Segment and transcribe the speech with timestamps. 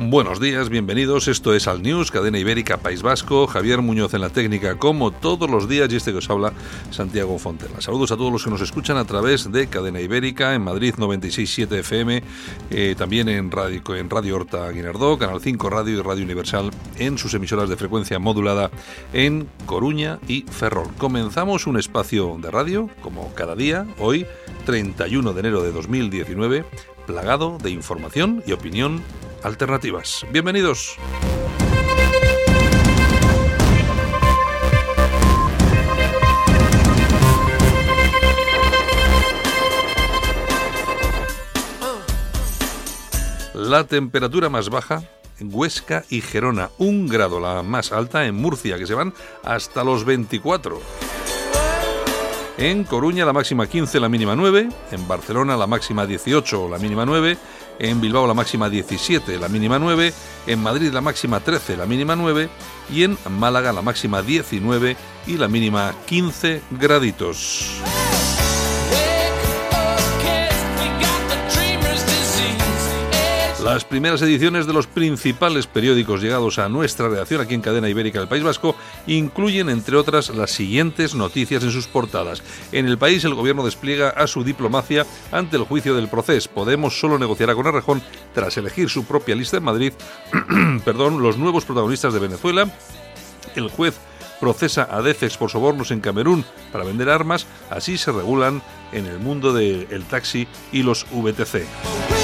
[0.00, 1.26] Buenos días, bienvenidos.
[1.26, 3.48] Esto es Al News, cadena ibérica País Vasco.
[3.48, 6.52] Javier Muñoz en la técnica, como todos los días, y este que os habla,
[6.92, 7.80] Santiago Fontela.
[7.80, 11.80] Saludos a todos los que nos escuchan a través de Cadena Ibérica en Madrid 96.7
[11.80, 12.22] FM,
[12.70, 17.18] eh, también en Radio, en Radio Horta Guinardó, Canal 5 Radio y Radio Universal en
[17.18, 18.70] sus emisoras de frecuencia modulada
[19.12, 20.90] en Coruña y Ferrol.
[20.96, 24.26] Comenzamos un espacio de radio, como cada día, hoy,
[24.64, 26.64] 31 de enero de 2019,
[27.04, 29.02] plagado de información y opinión
[29.42, 30.26] alternativas.
[30.30, 30.96] Bienvenidos.
[43.54, 45.02] La temperatura más baja
[45.40, 49.12] en Huesca y Gerona, un grado la más alta en Murcia, que se van
[49.44, 50.80] hasta los 24.
[52.56, 57.06] En Coruña la máxima 15, la mínima 9, en Barcelona la máxima 18, la mínima
[57.06, 57.38] 9,
[57.78, 60.12] en Bilbao la máxima 17, la mínima 9,
[60.46, 62.48] en Madrid la máxima 13, la mínima 9
[62.90, 67.80] y en Málaga la máxima 19 y la mínima 15 graditos.
[73.78, 78.18] Las primeras ediciones de los principales periódicos llegados a nuestra redacción aquí en Cadena Ibérica
[78.18, 78.74] del País Vasco
[79.06, 82.42] incluyen, entre otras, las siguientes noticias en sus portadas.
[82.72, 86.50] En el país, el gobierno despliega a su diplomacia ante el juicio del proceso.
[86.52, 88.02] Podemos solo negociará con Arrejón
[88.34, 89.92] tras elegir su propia lista en Madrid.
[90.84, 92.68] perdón, los nuevos protagonistas de Venezuela.
[93.54, 93.94] El juez
[94.40, 97.46] procesa a Defex por sobornos en Camerún para vender armas.
[97.70, 98.60] Así se regulan
[98.90, 102.17] en el mundo del taxi y los VTC.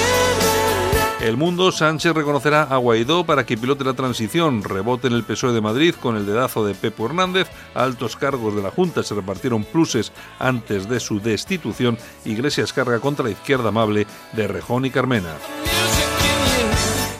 [1.24, 4.62] El mundo, Sánchez reconocerá a Guaidó para que pilote la transición.
[4.62, 7.48] Rebote en el PSOE de Madrid con el dedazo de Pepo Hernández.
[7.72, 11.96] Altos cargos de la Junta se repartieron pluses antes de su destitución.
[12.26, 15.32] Iglesias carga contra la izquierda amable de Rejón y Carmena.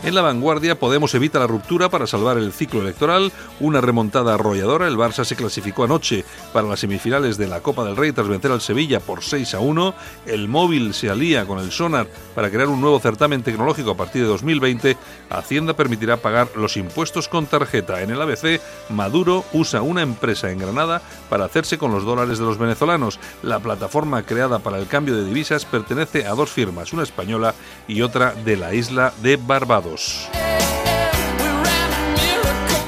[0.05, 3.33] En la vanguardia, Podemos evita la ruptura para salvar el ciclo electoral.
[3.59, 4.87] Una remontada arrolladora.
[4.87, 8.53] El Barça se clasificó anoche para las semifinales de la Copa del Rey tras vencer
[8.53, 9.95] al Sevilla por 6 a 1.
[10.27, 14.21] El móvil se alía con el Sonar para crear un nuevo certamen tecnológico a partir
[14.21, 14.99] de 2020.
[15.31, 18.03] Hacienda permitirá pagar los impuestos con tarjeta.
[18.03, 18.61] En el ABC,
[18.91, 21.01] Maduro usa una empresa en Granada
[21.31, 23.19] para hacerse con los dólares de los venezolanos.
[23.43, 27.55] La plataforma creada para el cambio de divisas pertenece a dos firmas, una española
[27.89, 29.94] y otra de la isla de Barbados.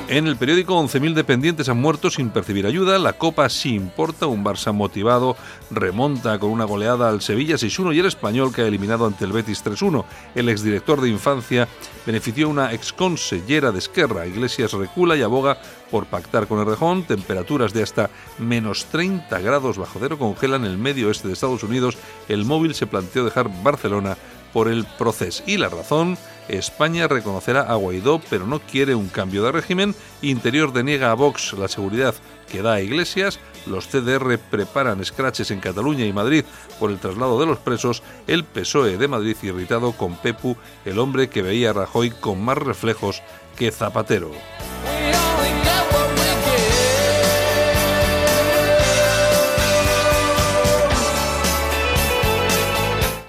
[0.09, 4.45] En el periódico 11.000 dependientes han muerto sin percibir ayuda, la Copa sí importa, un
[4.45, 5.37] Barça motivado
[5.71, 9.33] remonta con una goleada al Sevilla 6-1 y el español que ha eliminado ante el
[9.33, 10.05] Betis 3-1.
[10.37, 11.67] El exdirector de infancia
[12.07, 15.59] benefició una exconsellera de Esquerra, Iglesias recula y aboga
[15.91, 18.09] por pactar con el Rejón, temperaturas de hasta
[18.39, 22.87] menos 30 grados bajo cero congelan el medio oeste de Estados Unidos, el móvil se
[22.87, 24.17] planteó dejar Barcelona
[24.53, 25.43] por el proceso.
[25.47, 26.17] Y la razón
[26.49, 29.95] España reconocerá a Guaidó, pero no quiere un cambio de régimen.
[30.23, 32.15] Interior deniega a Vox la seguridad
[32.51, 33.39] que da a Iglesias.
[33.67, 36.45] Los CDR preparan escraches en Cataluña y Madrid
[36.79, 38.03] por el traslado de los presos.
[38.27, 42.59] El PSOE de Madrid irritado con Pepu, el hombre que veía a Rajoy con más
[42.59, 43.23] reflejos
[43.57, 44.31] que Zapatero.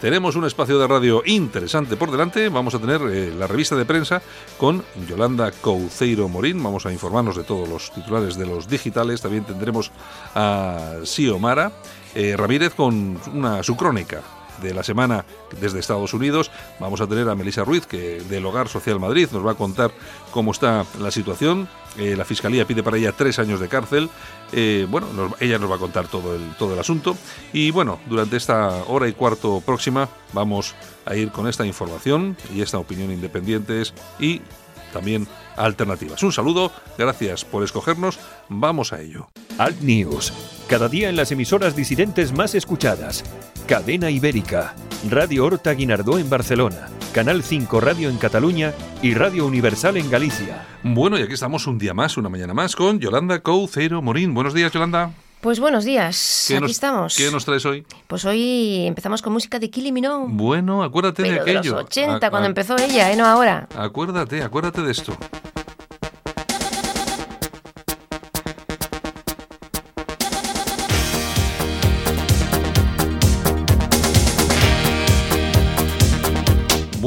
[0.08, 2.48] Tenemos un espacio de radio interesante por delante.
[2.48, 4.22] Vamos a tener eh, la revista de prensa
[4.58, 6.64] con Yolanda Couceiro Morín.
[6.64, 9.20] Vamos a informarnos de todos los titulares de los digitales.
[9.20, 9.92] También tendremos
[10.34, 11.74] a Xiomara
[12.16, 14.22] eh, Ramírez con una, su crónica
[14.62, 15.26] de la semana
[15.60, 16.52] desde Estados Unidos.
[16.80, 19.92] Vamos a tener a Melissa Ruiz, que del Hogar Social Madrid nos va a contar
[20.32, 21.68] cómo está la situación.
[21.98, 24.10] Eh, la Fiscalía pide para ella tres años de cárcel.
[24.52, 25.08] Eh, bueno,
[25.40, 27.18] ella nos va a contar todo el, todo el asunto.
[27.54, 32.62] Y bueno, durante esta hora y cuarto próxima vamos a ir con esta información y
[32.62, 34.42] esta opinión independientes y
[34.94, 36.24] también alternativas.
[36.24, 39.30] Un saludo, gracias por escogernos, vamos a ello.
[39.58, 40.34] Alt News,
[40.68, 43.24] cada día en las emisoras disidentes más escuchadas.
[43.68, 44.76] Cadena Ibérica,
[45.10, 50.68] Radio Horta Guinardó en Barcelona, Canal 5 Radio en Cataluña y Radio Universal en Galicia.
[50.84, 54.36] Bueno, y aquí estamos un día más, una mañana más, con Yolanda Couceiro Morín.
[54.36, 55.10] Buenos días, Yolanda.
[55.42, 57.16] Pues buenos días, ¿Qué aquí nos- estamos.
[57.18, 57.84] ¿Qué nos traes hoy?
[58.06, 61.72] Pues hoy empezamos con música de Kylie Minogue, Bueno, acuérdate pero de de aquello.
[61.78, 63.16] los 80, A- cuando a- empezó ella, ¿eh?
[63.16, 63.68] No ahora.
[63.76, 65.18] Acuérdate, acuérdate de esto.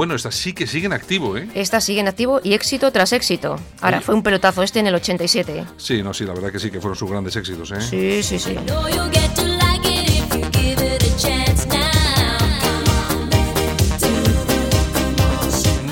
[0.01, 1.47] Bueno, esta sí que sigue en activo, ¿eh?
[1.55, 3.61] Esta sigue en activo y éxito tras éxito.
[3.83, 4.07] Ahora, Oye.
[4.07, 5.67] fue un pelotazo este en el 87.
[5.77, 7.83] Sí, no, sí, la verdad que sí, que fueron sus grandes éxitos, ¿eh?
[7.83, 8.57] Sí, sí, sí.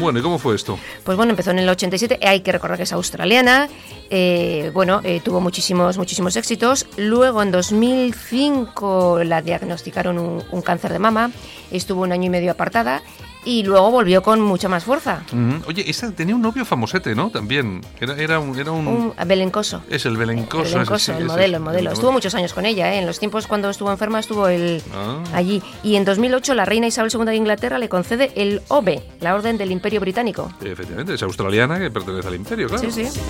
[0.00, 0.78] Bueno, ¿y cómo fue esto?
[1.04, 3.68] Pues bueno, empezó en el 87, hay que recordar que es australiana,
[4.08, 6.86] eh, bueno, eh, tuvo muchísimos, muchísimos éxitos.
[6.96, 11.30] Luego en 2005 la diagnosticaron un, un cáncer de mama,
[11.70, 13.02] estuvo un año y medio apartada
[13.48, 15.22] y luego volvió con mucha más fuerza.
[15.66, 17.30] Oye, esta tenía un novio famosete, ¿no?
[17.30, 17.80] También.
[17.98, 18.58] Era, era un...
[18.58, 18.86] Era un...
[18.86, 19.80] Un belencoso.
[19.88, 20.64] Es el belencoso.
[20.64, 21.92] ese, Belencoso, sí, el ese, modelo, el sí, modelo.
[21.92, 22.98] Estuvo muchos años con ella, ¿eh?
[22.98, 25.22] en los tiempos cuando estuvo enferma estuvo Ah.
[25.32, 25.62] allí.
[25.82, 29.56] Y en 2008 la reina Isabel II de Inglaterra le concede el OBE, la Orden
[29.56, 30.52] del Imperio Británico.
[30.62, 32.90] Efectivamente, es australiana que pertenece al imperio, claro.
[32.90, 33.20] Sí, sí.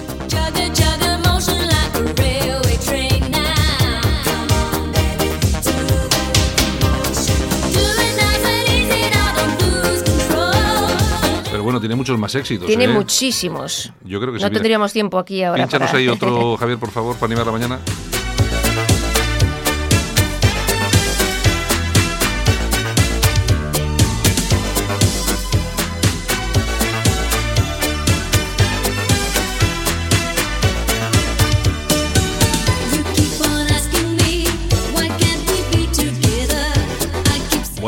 [11.69, 12.67] Bueno, tiene muchos más éxitos.
[12.67, 12.89] Tiene ¿eh?
[12.89, 13.93] muchísimos.
[14.03, 14.45] Yo creo que sí.
[14.47, 15.65] No tendríamos tiempo aquí ahora.
[15.65, 17.79] Pínchanos para- ahí otro, Javier, por favor, para animar la mañana.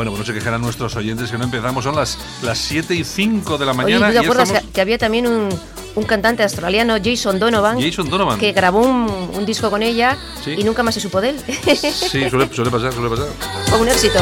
[0.01, 1.83] Keep Bueno, no se quejarán nuestros oyentes que no empezamos.
[1.83, 4.07] Son las, las 7 y 5 de la Oye, mañana.
[4.07, 5.49] ¿tú te acuerdas estamos- que, que había también un,
[5.95, 8.39] un cantante australiano, Jason Donovan, Jason Donovan.
[8.39, 10.55] que grabó un, un disco con ella Sí.
[10.57, 11.35] y nunca más se supo de él?
[11.75, 13.27] Sí, suele, suele pasar, suele pasar.
[13.67, 14.19] Fue un éxito.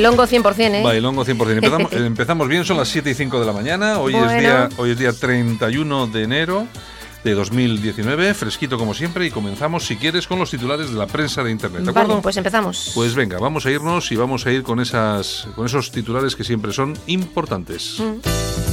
[0.00, 0.82] Bailongo 100%, ¿eh?
[0.82, 1.50] Bailongo 100%.
[1.50, 3.98] Empezamos, empezamos bien, son las 7 y 5 de la mañana.
[3.98, 6.66] Hoy, es, día, hoy es día 31 de enero
[7.22, 11.44] de 2019, fresquito como siempre, y comenzamos, si quieres, con los titulares de la prensa
[11.44, 11.82] de Internet.
[11.82, 12.22] ¿De acuerdo?
[12.22, 12.92] Pues empezamos.
[12.94, 16.44] Pues venga, vamos a irnos y vamos a ir con, esas, con esos titulares que
[16.44, 17.96] siempre son importantes.
[17.98, 18.69] Mm.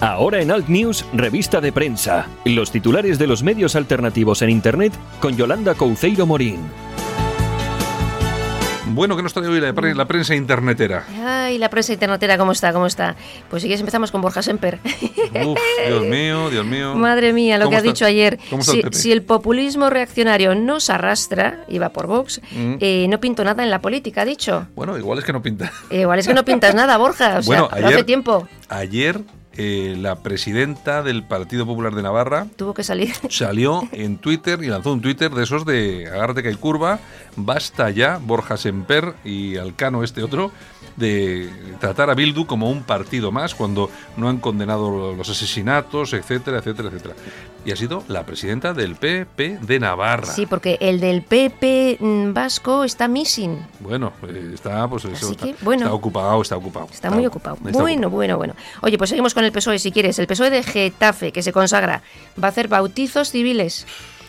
[0.00, 2.26] Ahora en Alt News, revista de prensa.
[2.44, 6.58] Los titulares de los medios alternativos en Internet con Yolanda Couceiro Morín.
[8.88, 11.04] Bueno, ¿qué nos trae hoy la, pre- la prensa internetera?
[11.24, 12.72] Ay, la prensa internetera, ¿cómo está?
[12.72, 13.16] ¿Cómo está?
[13.50, 14.78] Pues si quieres empezamos con Borja Semper.
[15.44, 15.58] Uf,
[15.88, 16.94] Dios mío, Dios mío.
[16.94, 18.38] Madre mía, lo ¿Cómo que ha dicho ayer.
[18.48, 18.96] ¿Cómo está Si, el PP?
[18.96, 22.74] si el populismo reaccionario nos arrastra, y va por Vox, Mm.
[22.80, 24.66] eh, no pinto nada en la política, ha dicho.
[24.76, 25.72] Bueno, igual es que no pinta.
[25.90, 27.38] Eh, igual es que no pintas nada, Borja.
[27.38, 29.20] O sea, Bueno, ayer- hace tiempo Ayer,
[29.56, 33.14] eh, la presidenta del Partido Popular de Navarra tuvo que salir.
[33.30, 37.00] salió en Twitter y lanzó un Twitter de esos de agárrate que hay curva,
[37.36, 40.52] basta ya, Borja Semper y Alcano este otro,
[40.96, 46.58] de tratar a Bildu como un partido más cuando no han condenado los asesinatos, etcétera,
[46.58, 47.14] etcétera, etcétera.
[47.66, 50.32] Y ha sido la presidenta del PP de Navarra.
[50.32, 53.58] Sí, porque el del PP mm, vasco está missing.
[53.80, 55.82] Bueno, eh, está, pues eso, está, bueno.
[55.82, 56.86] está ocupado, está ocupado.
[56.92, 57.56] Está muy ocupado.
[57.66, 58.54] está Bueno, bueno, bueno.
[58.82, 60.16] Oye, pues seguimos con el PSOE si quieres.
[60.20, 62.02] El PSOE de Getafe, que se consagra,
[62.40, 63.84] va a hacer bautizos civiles.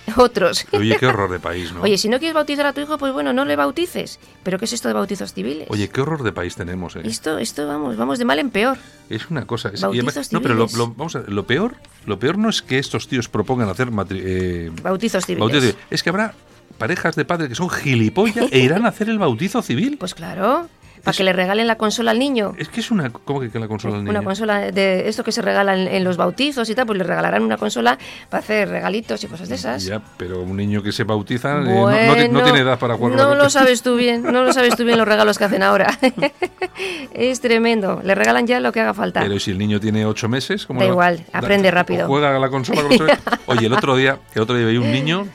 [0.16, 0.66] Otros.
[0.72, 1.82] Oye, qué horror de país, ¿no?
[1.82, 4.20] Oye, si no quieres bautizar a tu hijo, pues bueno, no le bautices.
[4.44, 5.68] ¿Pero qué es esto de bautizos civiles?
[5.70, 7.02] Oye, qué horror de país tenemos, ¿eh?
[7.04, 8.78] Esto, esto, vamos, vamos de mal en peor.
[9.10, 9.70] Es una cosa.
[9.74, 10.88] Es, Bautizos además- no, pero lo, civiles.
[10.88, 13.92] lo- vamos a ver, lo peor, lo peor no es que estos tíos propongan hacer
[13.92, 15.76] matri- eh, Bautizos civiles.
[15.90, 16.34] Es que habrá
[16.78, 19.98] parejas de padres que son gilipollas e irán a hacer el bautizo civil.
[19.98, 20.68] Pues claro,
[21.08, 22.54] para Es- que le regalen la consola al niño.
[22.58, 23.10] Es que es una.
[23.10, 24.12] ¿Cómo que, que la consola al niño?
[24.12, 27.44] Una consola de esto que se regalan en los bautizos y tal, pues le regalarán
[27.44, 27.98] una consola
[28.30, 29.84] para hacer regalitos y cosas de esas.
[29.86, 33.50] Ya, pero un niño que se bautiza eh, no- tiene edad para jugar No lo
[33.50, 35.98] sabes tú bien, no lo sabes tú bien los regalos que hacen ahora.
[37.14, 39.22] es tremendo, le regalan ya lo que haga falta.
[39.22, 42.08] Pero ¿y si el niño tiene ocho meses, ¿cómo Da igual, da- aprende rápido.
[42.08, 43.20] Juega a la consola con ocho meses.
[43.46, 45.28] Oye, el otro día, el otro día veía un niño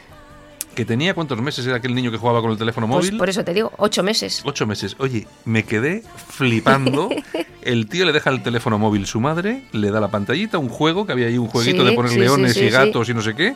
[0.74, 3.18] que tenía cuántos meses era aquel niño que jugaba con el teléfono Pues móvil.
[3.18, 4.42] por eso te digo, ocho meses.
[4.44, 4.96] Ocho meses.
[4.98, 7.08] Oye, me quedé flipando.
[7.62, 11.06] El tío le deja el teléfono móvil su madre, le da la pantallita, un juego,
[11.06, 13.22] que había ahí un jueguito Sí, de poner sí, leones sí, y gatos y no
[13.22, 13.54] sé qué.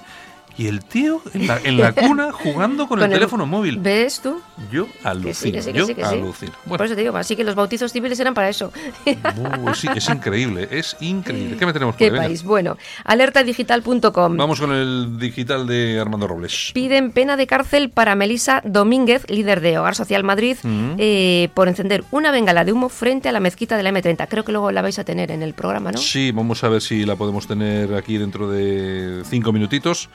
[0.58, 3.78] Y el tío en la, en la cuna jugando con, el, teléfono móvil.
[3.78, 4.40] ¿Ves tú?
[4.72, 6.02] Yo Que sí, alucino, que sí, que yo sí, sí.
[6.02, 6.52] alucino.
[6.52, 8.72] Por Bueno, eso te digo, así que los bautizos civiles eran para eso.
[9.06, 11.56] uh, sí, es increíble, es increíble.
[11.58, 12.42] ¿Qué me tenemos por ¿Qué país?
[12.42, 14.36] Bueno, alertadigital.com.
[14.36, 16.70] Vamos con el digital de Armando Robles.
[16.74, 20.94] Piden pena de cárcel para Melisa Domínguez, líder de Hogar Social Madrid, Mm.
[20.98, 24.26] eh, por encender una bengala de humo frente a la mezquita de la M30.
[24.28, 25.98] Creo que luego la vais a tener en el programa, ¿no?
[25.98, 30.08] Sí, vamos a ver si la podemos tener aquí dentro de cinco minutitos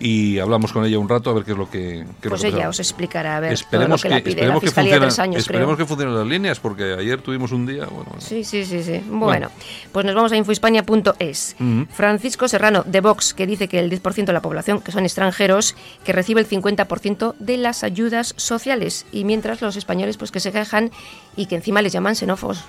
[0.00, 2.04] y hablamos con ella un rato a ver qué es lo que.
[2.20, 2.68] qué Pues lo que ella pasa.
[2.70, 5.00] os explicará a ver todo Esperemos lo que, que, la pide esperemos la que funcionen,
[5.00, 5.76] tres años, esperemos creo.
[5.78, 7.86] que funcionen las líneas porque ayer tuvimos un día.
[7.86, 9.00] Bueno, Sí, sí, sí, sí.
[9.08, 9.50] Bueno,
[9.92, 11.56] pues nos vamos a infohispania.es.
[11.60, 11.86] Ujú.
[11.92, 15.74] Francisco Serrano, de Vox, que dice que el 10% de la población, que son extranjeros,
[16.04, 19.06] que recibe el 50% de las ayudas sociales.
[19.12, 20.90] Y mientras los españoles, pues que se quejan
[21.36, 22.64] y que encima les llaman xenófobos.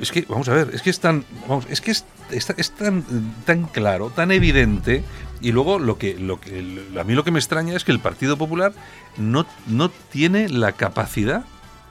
[0.00, 1.24] Es que, vamos a ver, es que es tan,
[1.68, 3.04] es que es, es tan,
[3.44, 5.02] tan claro, tan evidente.
[5.40, 8.00] Y luego lo que, lo que, a mí lo que me extraña es que el
[8.00, 8.72] Partido Popular
[9.16, 11.44] no, no tiene la capacidad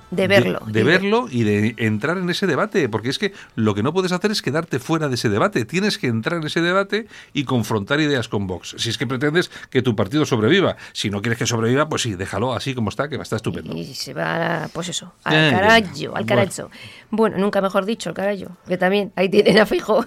[0.09, 0.61] De verlo.
[0.67, 3.83] De, Y de- verlo y de entrar en ese debate, porque es que lo que
[3.83, 5.65] no puedes hacer es quedarte fuera de ese debate.
[5.65, 8.75] Tienes que entrar en ese debate y confrontar ideas con Vox.
[8.77, 10.77] Si es que pretendes que tu partido sobreviva.
[10.93, 13.75] Si no quieres que sobreviva, pues sí, déjalo así como está, que está estupendo.
[13.75, 16.25] Y se va, pues eso, al carajo, al Bueno.
[16.25, 16.69] carajo.
[17.09, 18.55] Bueno, nunca mejor dicho, al carajo.
[18.67, 20.05] Que también ahí tienen a Fijo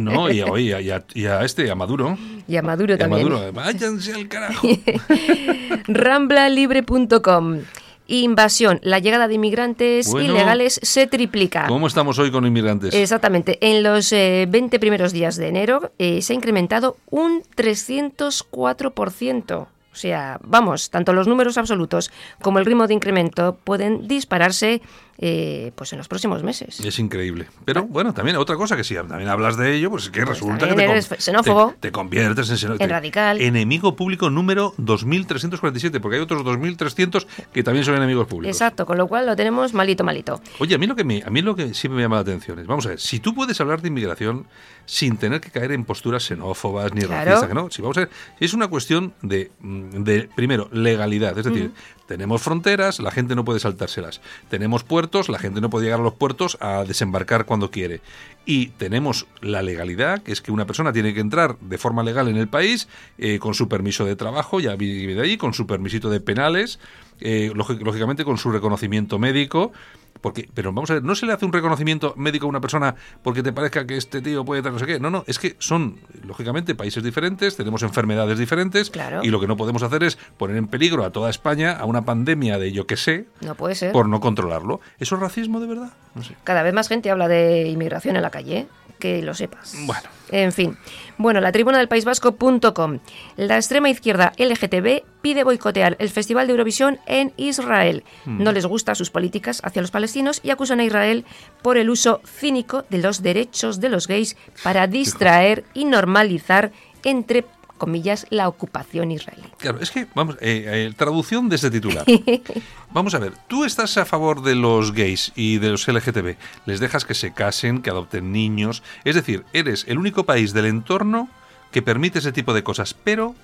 [0.00, 2.16] No, y, a- y a, y a este, a Maduro.
[2.46, 3.28] y a Maduro Y a también.
[3.28, 3.52] Maduro.
[3.52, 4.68] Váyanse al carajo.
[5.88, 7.58] Ramblalibre.com.
[8.06, 8.80] Invasión.
[8.82, 10.34] La llegada de inmigrantes Bueno.
[10.34, 11.66] ilegales se triplica.
[11.68, 12.94] ¿Cómo estamos hoy con inmigrantes?
[12.94, 13.58] Exactamente.
[13.60, 19.66] En los eh, 20 primeros días de enero eh, se ha incrementado un 304%.
[19.94, 22.10] O sea, vamos, tanto los números absolutos
[22.42, 24.82] como el ritmo de incremento pueden dispararse
[25.18, 26.80] eh, pues en los próximos meses.
[26.80, 27.46] Es increíble.
[27.64, 30.68] Pero bueno, también otra cosa que si también hablas de ello, pues es que resulta
[30.68, 31.70] que te, xenófobo.
[31.72, 33.40] te, te conviertes en, xenó- En radical.
[33.40, 38.56] Enemigo público número 2347, porque hay otros 2300 que también son enemigos públicos.
[38.56, 40.40] Exacto, con lo cual lo tenemos malito, malito.
[40.58, 42.58] Oye, a mí lo que me, a mí lo que sí me llama la atención
[42.58, 44.46] es, vamos a ver, si tú puedes hablar de inmigración
[44.86, 47.24] sin tener que caer en posturas xenófobas ni Claro.
[47.24, 51.44] racistas, que no, si vamos a ver, es una cuestión de, de primero, legalidad, es
[51.46, 51.70] decir,
[52.06, 54.84] tenemos fronteras, la gente no puede saltárselas, tenemos
[55.28, 58.00] la gente no puede llegar a los puertos a desembarcar cuando quiere,
[58.46, 62.28] y tenemos la legalidad, que es que una persona tiene que entrar de forma legal
[62.28, 66.10] en el país, eh, con su permiso de trabajo, ya vive ahí, con su permisito
[66.10, 66.78] de penales,
[67.20, 69.72] eh, lógi- lógicamente con su reconocimiento médico,
[70.20, 72.94] porque, pero vamos a ver, no se le hace un reconocimiento médico a una persona
[73.22, 74.98] porque te parezca que este tío puede tener no sé qué.
[74.98, 79.20] No, no, es que son, lógicamente, países diferentes, tenemos enfermedades diferentes Claro.
[79.22, 82.06] y lo que no podemos hacer es poner en peligro a toda España a una
[82.06, 83.92] pandemia de yo que sé No puede ser.
[83.92, 84.80] por no controlarlo.
[84.98, 85.92] ¿Eso es racismo de verdad?
[86.14, 86.34] No sé.
[86.44, 88.66] Cada vez más gente habla de inmigración en la calle, ¿eh?
[88.98, 89.74] Que lo sepas.
[89.86, 90.08] Bueno.
[90.30, 90.76] En fin.
[91.18, 92.98] Bueno, la tribuna del País Vasco.com.
[93.36, 98.04] La extrema izquierda LGTB pide boicotear el Festival de Eurovisión en Israel.
[98.24, 98.42] Hmm.
[98.42, 101.24] No les gustan sus políticas hacia los palestinos y acusan a Israel
[101.62, 106.72] por el uso cínico de los derechos de los gays para distraer y normalizar,
[107.04, 107.44] entre
[107.78, 109.44] comillas, la ocupación israelí.
[109.58, 112.04] Claro, es que, vamos, eh, eh, traducción de este titular.
[112.92, 116.78] Vamos a ver, tú estás a favor de los gays y de los LGTB, les
[116.78, 121.28] dejas que se casen, que adopten niños, es decir, eres el único país del entorno
[121.72, 123.34] que permite ese tipo de cosas, pero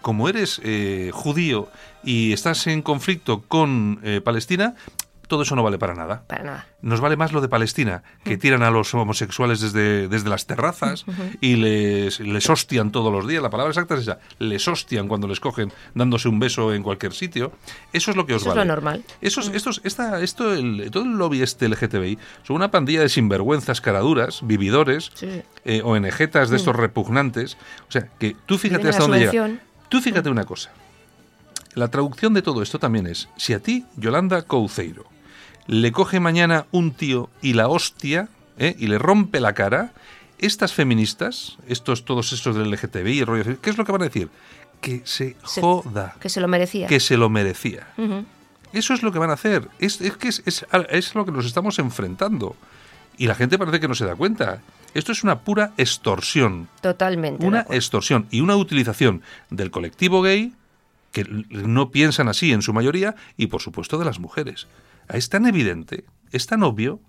[0.00, 1.68] como eres eh, judío
[2.04, 4.74] y estás en conflicto con eh, Palestina,
[5.28, 6.24] todo eso no vale para nada.
[6.26, 6.66] Para nada.
[6.82, 11.04] Nos vale más lo de Palestina, que tiran a los homosexuales desde, desde las terrazas
[11.40, 13.42] y les, les hostian todos los días.
[13.42, 14.18] La palabra exacta es esa.
[14.40, 17.52] Les hostian cuando les cogen dándose un beso en cualquier sitio.
[17.92, 18.66] Eso es lo que os Eso es vale.
[18.66, 19.04] lo normal.
[19.20, 23.80] Esos, estos, esta, esto, el- todo el lobby este LGTBI son una pandilla de sinvergüenzas
[23.80, 27.56] caraduras, vividores, Sí, eh, ONGetas de estos repugnantes.
[27.88, 29.50] O sea, que tú fíjate hasta dónde llega.
[29.88, 30.70] Tú fíjate una cosa.
[31.74, 35.04] La traducción de todo esto también es, si a ti, Yolanda Couceiro,
[35.68, 38.74] le coge mañana un tío y la hostia, ¿eh?
[38.78, 39.92] y le rompe la cara,
[40.38, 44.06] estas feministas, estos todos estos del LGTBI, el rollo, ¿qué es lo que van a
[44.06, 44.28] decir?
[44.80, 46.86] Que se Se- joda, Que se lo merecía.
[46.88, 47.86] que se lo merecía.
[48.72, 49.68] Eso es lo que van a hacer.
[49.78, 52.54] Es, es que es, es, lo que nos estamos enfrentando.
[53.16, 54.60] Y la gente parece que no se da cuenta.
[54.94, 56.68] Esto es una pura extorsión.
[56.80, 57.44] Totalmente.
[57.44, 60.52] Una extorsión y una utilización del colectivo gay,
[61.12, 64.66] que no piensan así en su mayoría, y por supuesto de las mujeres.
[65.08, 67.00] Es tan evidente, es tan obvio,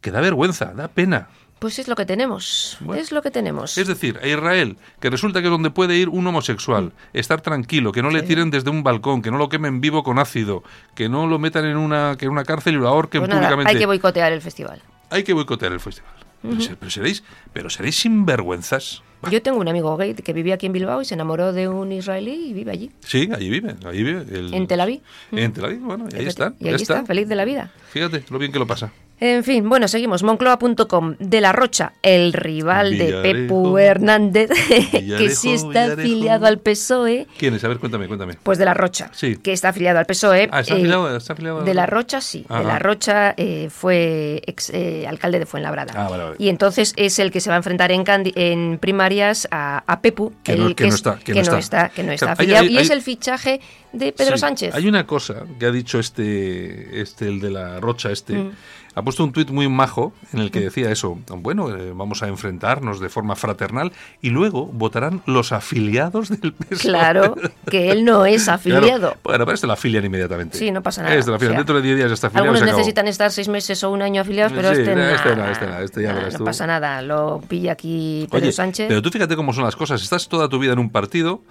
[0.00, 1.28] que da vergüenza, da pena.
[1.58, 2.76] Pues es lo que tenemos.
[2.80, 3.00] Bueno.
[3.00, 3.78] Es lo que tenemos.
[3.78, 7.90] Es decir, a Israel, que resulta que es donde puede ir un homosexual, estar tranquilo,
[7.92, 8.26] que no le Sí.
[8.26, 10.62] tiren desde un balcón, que no lo quemen vivo con ácido,
[10.94, 13.40] que no lo metan en una, que en una cárcel y lo ahorquen Pues nada,
[13.40, 13.70] públicamente.
[13.72, 14.82] hay que boicotear el festival.
[15.10, 16.12] Hay que boicotear el festival.
[16.50, 19.02] Pero se- pero seréis, pero seréis sinvergüenzas.
[19.22, 21.68] Bah, Yo tengo un amigo gay que vivía aquí en Bilbao y se enamoró de
[21.68, 24.20] un israelí y vive allí, Sí, allí vive, allí vive.
[24.30, 25.00] el- en Tel Aviv.
[25.32, 26.52] En Tel Aviv, bueno, y ahí está.
[26.60, 27.70] Y allí está, feliz de la vida.
[27.90, 28.92] Fíjate lo bien que lo pasa.
[29.20, 30.22] En fin, bueno, seguimos.
[30.24, 31.14] Moncloa.com.
[31.20, 33.12] De la Rocha, el rival de.
[33.22, 34.50] Pepu Hernández,
[34.90, 36.00] que sí está Villarejo.
[36.00, 37.26] afiliado al PSOE.
[37.38, 37.64] ¿Quién es?
[37.64, 38.34] A ver, cuéntame, cuéntame.
[38.42, 39.36] Pues de la Rocha, Sí.
[39.36, 40.48] que está afiliado al PSOE.
[40.50, 42.44] Ah, ¿está eh, afiliado, está afiliado De la Rocha, sí.
[42.48, 42.58] Ajá.
[42.58, 45.92] De la Rocha eh, fue ex eh, alcalde de Fuenlabrada.
[45.96, 46.36] Ah, vale, vale.
[46.40, 50.00] Y entonces es el que se va a enfrentar en, candi- en primarias a, a
[50.00, 51.58] Pepu, Que no- que está, que que no está.
[51.58, 52.64] está, que no está Claro, hay- afiliado.
[52.66, 53.60] hay- y es hay- el fichaje
[53.92, 54.74] de Pedro Sí, Sánchez.
[54.74, 58.34] Hay una cosa que ha dicho este, este el de la Rocha, este.
[58.34, 58.50] Mm.
[58.96, 61.18] Ha puesto un tuit muy majo en el que decía eso.
[61.28, 66.78] Bueno, eh, vamos a enfrentarnos de forma fraternal y luego votarán los afiliados del PSOE.
[66.90, 67.34] Claro,
[67.70, 68.54] que él no es Claro.
[68.56, 69.16] afiliado.
[69.24, 70.56] Bueno, pero este lo afilian inmediatamente.
[70.58, 71.14] Sí, no pasa nada.
[71.14, 71.52] Este lo afilian.
[71.52, 72.50] O sea, Dentro de 10 días ya está afiliado.
[72.52, 75.36] Algunos necesitan estar seis meses o un año afiliados, pero Sí, este, no, este no,
[75.36, 76.44] nada, este no, este ya verás no tú.
[76.44, 77.02] pasa nada.
[77.02, 78.86] Lo pilla aquí Pedro Oye, Sánchez.
[78.88, 80.02] pero tú fíjate cómo son las cosas.
[80.02, 81.42] Estás toda tu vida en un partido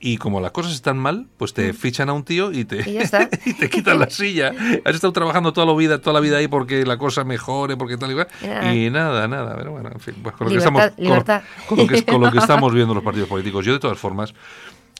[0.00, 3.28] y como las cosas están mal, pues te fichan a un tío y te, Mm.
[3.46, 4.52] Y te quitan la silla.
[4.84, 7.96] Has estado trabajando toda la vida, toda la vida ahí porque la cosa mejore, porque
[7.96, 8.28] tal y cual.
[8.76, 9.56] Y nada, nada.
[9.56, 12.30] Pero bueno, en fin, pues con lo Libertad, que estamos, con- lo que, con lo
[12.32, 13.64] que estamos viendo los partidos políticos.
[13.66, 14.34] Yo de todas formas,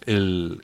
[0.07, 0.61] el,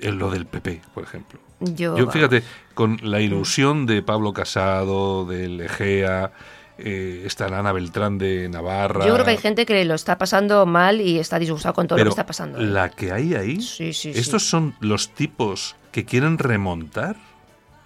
[0.00, 1.38] el- lo del PP, por ejemplo.
[1.60, 2.42] Yo, Yo, fíjate,
[2.74, 6.30] con la ilusión de Pablo Casado, de Egea,
[6.78, 9.06] eh, esta Ana Beltrán de Navarra.
[9.06, 11.96] yo creo que hay gente que lo está pasando mal y está disgustado con todo
[11.96, 12.58] Pero lo que está pasando.
[12.58, 12.64] ¿eh?
[12.66, 14.18] la que hay ahí, Sí, sí, sí.
[14.18, 17.16] estos son los tipos que quieren remontar.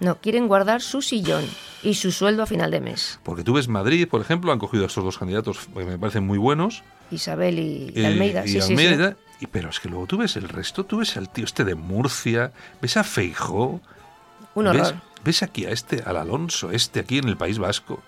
[0.00, 1.44] No, quieren guardar su sillón
[1.82, 3.20] y su sueldo a final de mes.
[3.22, 6.26] Porque tú ves Madrid, por ejemplo, han cogido a estos dos candidatos que me parecen
[6.26, 6.82] muy buenos.
[7.12, 8.44] Isabel y, y eh, Almeida.
[8.44, 8.74] y sí.
[9.40, 11.76] y pero es que luego tú ves el resto, tú ves al tío este de
[11.76, 13.80] Murcia, ves a Feijó,
[14.54, 14.94] Un ves, horror.
[15.24, 18.02] ves aquí a este, al Alonso, este aquí en el País Vasco,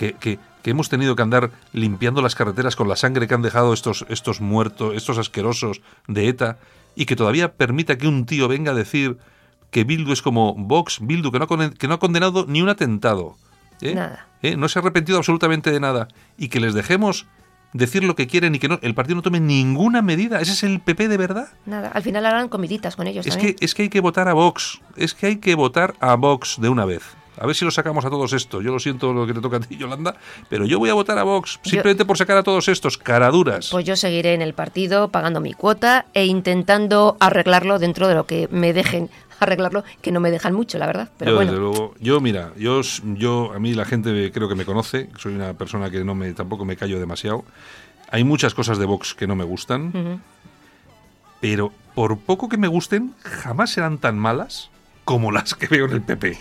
[0.00, 3.40] que, que- que hemos tenido que andar limpiando las carreteras con la sangre que han
[3.42, 6.58] dejado estos, estos muertos, estos asquerosos de ETA,
[6.94, 9.16] y que todavía permita que un tío venga a decir
[9.70, 12.68] que Bildu es como Vox, Bildu, que no ha, que no ha condenado ni un
[12.68, 13.36] atentado.
[13.80, 13.94] ¿eh?
[13.94, 14.26] Nada.
[14.42, 14.56] ¿eh?
[14.56, 16.08] No se ha arrepentido absolutamente de nada.
[16.36, 17.24] Y que les dejemos
[17.72, 20.40] decir lo que quieren y que no, el partido no tome ninguna medida.
[20.42, 21.48] ¿Ese es el PP de verdad?
[21.64, 21.88] Nada.
[21.94, 23.54] Al final harán comiditas con ellos Es también.
[23.54, 24.80] que, es que hay que votar a Vox.
[24.96, 27.02] Es que hay que votar a Vox de una vez.
[27.40, 28.62] A ver si lo sacamos a todos estos.
[28.62, 30.14] Yo lo siento lo que te toca a ti, Yolanda,
[30.48, 33.70] pero yo voy a votar a Vox Yo- simplemente por sacar a todos estos caraduras.
[33.70, 38.26] Pues yo seguiré en el partido pagando mi cuota e intentando arreglarlo dentro de lo
[38.26, 39.08] que me dejen
[39.40, 41.08] arreglarlo, que no me dejan mucho, la verdad.
[41.16, 42.82] Pero yo, bueno, desde luego, yo mira, yo,
[43.14, 46.32] yo a mí la gente creo que me conoce, soy una persona que no me
[46.34, 47.44] tampoco me callo demasiado.
[48.10, 50.20] Hay muchas cosas de Vox que no me gustan,
[51.40, 54.68] pero por poco que me gusten, jamás serán tan malas
[55.10, 56.38] como las que veo en el PP.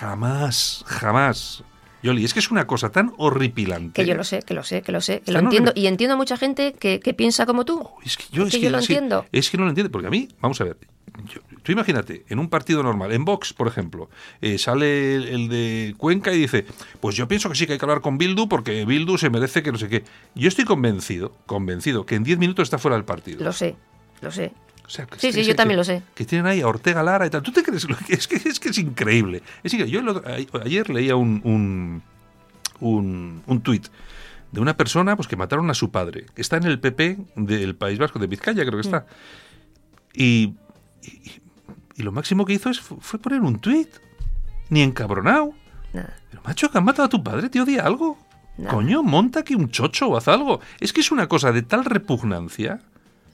[0.00, 1.62] Jamás, jamás.
[2.02, 4.00] Yoli, es que es una cosa tan horripilante.
[4.02, 5.72] que yo lo sé, que lo sé, que lo sé, que lo entiendo.
[5.74, 7.86] Y entiendo a mucha gente que, que piensa como tú.
[8.02, 9.26] Es que yo, Es es que yo lo entiendo.
[9.30, 10.78] Es que no lo entiendo, porque a mí, vamos a ver,
[11.26, 14.08] yo- tú imagínate, en un partido normal, en Vox, por ejemplo,
[14.40, 16.64] eh, sale el, el de Cuenca y dice,
[17.00, 19.62] pues yo pienso que sí que hay que hablar con Bildu porque Bildu se merece
[19.62, 20.04] que no sé qué.
[20.34, 23.44] Yo estoy convencido, convencido, que en 10 minutos está fuera del partido.
[23.44, 23.76] Lo sé,
[24.22, 24.52] lo sé.
[24.88, 26.02] O sea, que- Sí, sí, que- yo también que- lo sé.
[26.14, 27.42] Que tienen ahí a Ortega Lara y tal.
[27.42, 27.88] ¿Tú te crees?
[27.88, 29.42] lo que- Es que es, que es increíble.
[29.62, 30.02] Es increíble.
[30.50, 32.02] Yo ayer leía un, un,
[32.80, 33.86] un, un tuit
[34.50, 37.76] de una persona pues, que mataron a su padre, que está en el PP del
[37.76, 39.04] País Vasco, de Vizcaya creo que está.
[40.14, 40.54] Y,
[41.02, 41.32] y,
[41.96, 43.88] y lo máximo que hizo es, fu- fue poner un tuit.
[44.70, 45.52] Ni encabronado.
[45.92, 46.14] Nada.
[46.30, 48.18] Pero macho, que han matado a tu padre, tío, di algo.
[48.56, 48.70] Nada.
[48.74, 50.60] Coño, monta aquí un chocho o haz algo.
[50.80, 52.80] Es que es una cosa de tal repugnancia.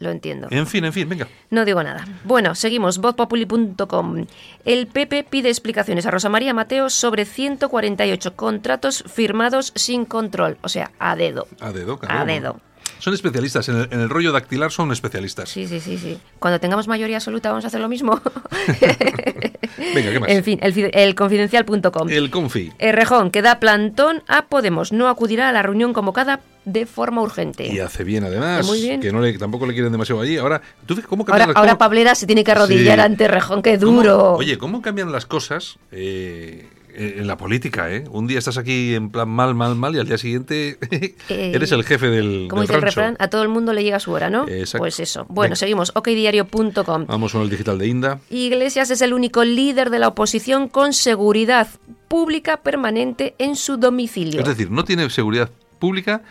[0.05, 0.49] Lo entiendo.
[0.51, 1.27] En fin, en fin, venga.
[1.49, 2.07] No digo nada.
[2.25, 2.99] Bueno, seguimos.
[2.99, 4.27] Vozpopuli.com.
[4.67, 10.59] El PP pide explicaciones a Rosa María Mateo sobre 148 contratos firmados sin control.
[10.61, 11.49] O sea, a dedo.
[11.59, 12.27] A dedo, A claro.
[12.27, 12.61] dedo.
[13.05, 15.51] Son especialistas, en el, en el rollo dactilar son especialistas.
[15.51, 16.19] Sí, sí, sí, sí.
[16.39, 18.19] Cuando tengamos mayoría absoluta vamos a hacer lo mismo.
[19.95, 20.31] Venga, ¿qué más?
[20.31, 22.09] en fin, el, el confidencial.com.
[22.09, 22.73] El confi.
[22.79, 24.91] Errejón, que da plantón a Podemos.
[24.93, 27.67] No acudirá a la reunión convocada de forma urgente.
[27.67, 29.01] Y hace bien además, Muy bien.
[29.03, 30.39] que no le, tampoco le quieren demasiado allí.
[30.39, 33.05] Ahora, ¿tú fíjate cómo Ahora, cambian las ahora cómo- Pablera se tiene que arrodillar Sí.
[33.05, 33.61] ante Errejón.
[33.63, 34.33] ¡Qué cómo- duro!
[34.37, 37.93] Oye, ¿cómo cambian las cosas eh, en la política?
[37.93, 38.05] Eh?
[38.11, 40.79] Un día estás aquí en plan mal, mal, mal y al día siguiente
[41.29, 44.01] eres el jefe del, Como del dice el refrán, a todo el mundo le llega
[44.01, 44.47] su hora, ¿no?
[44.49, 44.79] Exacto.
[44.79, 45.27] Pues eso.
[45.29, 45.57] Bueno, Venga.
[45.57, 45.93] seguimos.
[45.95, 47.07] okdiario.com.
[47.07, 48.21] Vamos con el digital de Inda.
[48.31, 51.69] Iglesias es el único líder de la oposición con seguridad
[52.09, 54.41] pública permanente en su domicilio.
[54.41, 56.23] Es decir, no tiene seguridad pública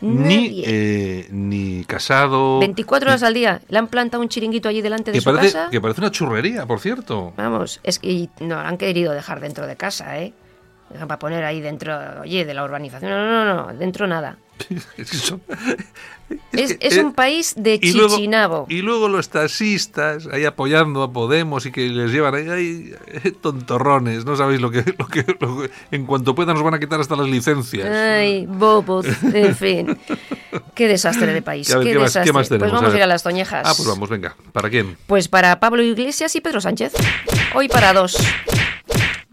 [0.00, 2.58] ni, eh, ni casado.
[2.60, 3.60] 24 horas al día.
[3.68, 5.70] Le han plantado un chiringuito allí delante de que su parece, casa.
[5.70, 7.32] que parece una churrería, por cierto.
[7.36, 10.32] Vamos, es que y no han querido dejar dentro de casa, ¿eh?
[11.00, 13.10] Para poner ahí dentro, oye, de la urbanización.
[13.10, 14.38] No, no, no, dentro nada.
[16.52, 18.66] Es, eh, un país de y luego, chichinabo.
[18.68, 23.30] y luego los taxistas ahí apoyando a Podemos y que les llevan ahí, ahí, eh,
[23.30, 26.80] tontorrones, no sabéis lo que, lo que, lo que- en cuanto puedan nos van a
[26.80, 27.86] quitar hasta las licencias.
[27.88, 29.96] Ay, bobos, en fin.
[30.74, 31.70] Qué desastre de país.
[31.72, 32.32] A ver, qué, ¿qué más- qué desastre.
[32.32, 32.70] más tenemos?
[32.70, 32.98] Pues A vamos a, ver.
[32.98, 33.62] ir a las toñejas.
[33.64, 34.34] Ah, pues vamos, venga.
[34.52, 34.96] ¿Para quién?
[35.06, 36.92] Pues para Pablo Iglesias y Pedro Sánchez.
[37.54, 38.16] Hoy para dos.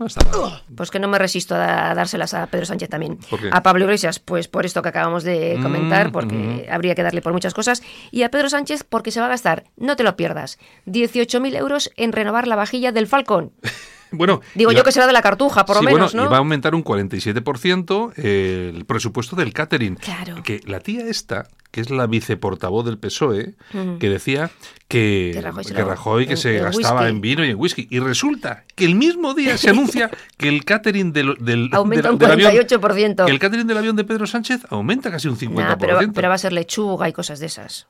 [0.03, 0.61] No está mal.
[0.75, 3.17] Pues que no me resisto a dárselas a Pedro Sánchez también.
[3.29, 3.49] ¿Por qué?
[3.51, 7.21] A Pablo Iglesias, pues por esto que acabamos de Mm, comentar, porque habría que darle
[7.21, 7.81] por muchas cosas.
[8.11, 11.89] Y a Pedro Sánchez porque se va a gastar, no te lo pierdas, 18.000 euros
[11.95, 13.53] en renovar la vajilla del Falcon.
[14.13, 16.29] Bueno, Digo yo que será de la cartuja, por sí, lo menos, bueno, ¿no?
[16.29, 19.95] y va a aumentar un 47% el presupuesto del catering.
[19.95, 20.41] Claro.
[20.43, 23.55] Que la tía esta, que es la viceportavoz del PSOE,
[23.99, 24.51] que decía
[24.87, 27.09] que, Que Rajoy se que lo- Rajoy que en- se en gastaba whisky.
[27.15, 27.87] en vino y en whisky.
[27.89, 32.13] Y resulta que el mismo día se anuncia que el catering del, del, Aumenta del-
[32.13, 32.51] un del avión...
[32.67, 33.25] 48%.
[33.25, 35.53] Que el catering del avión de Pedro Sánchez aumenta casi un 50%.
[35.55, 37.87] Nah, pero, pero va a ser lechuga y cosas de esas.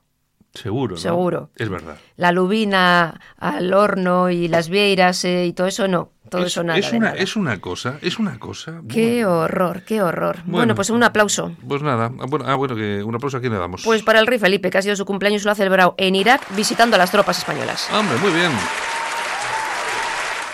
[0.54, 1.00] Seguro, ¿no?
[1.00, 1.50] Seguro.
[1.56, 1.96] Es verdad.
[2.16, 6.12] La lubina al horno y las vieiras eh, y todo eso no.
[6.30, 6.78] Todo es, eso nada.
[6.78, 7.16] es una, nada.
[7.18, 8.80] es una cosa, es una cosa.
[8.88, 10.36] Qué Bueno, horror, qué horror.
[10.44, 10.74] Bueno, Bueno.
[10.74, 11.52] pues un aplauso.
[11.68, 13.82] Pues nada, ah, bueno, ah, bueno, que un aplauso a quién le damos.
[13.84, 16.40] Pues para el rey Felipe, que ha sido su cumpleaños, lo ha celebrado en Irak
[16.56, 17.88] visitando a las tropas españolas.
[17.92, 18.50] Hombre, muy bien.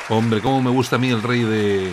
[0.09, 1.91] Hombre, cómo me gusta a mí el rey de...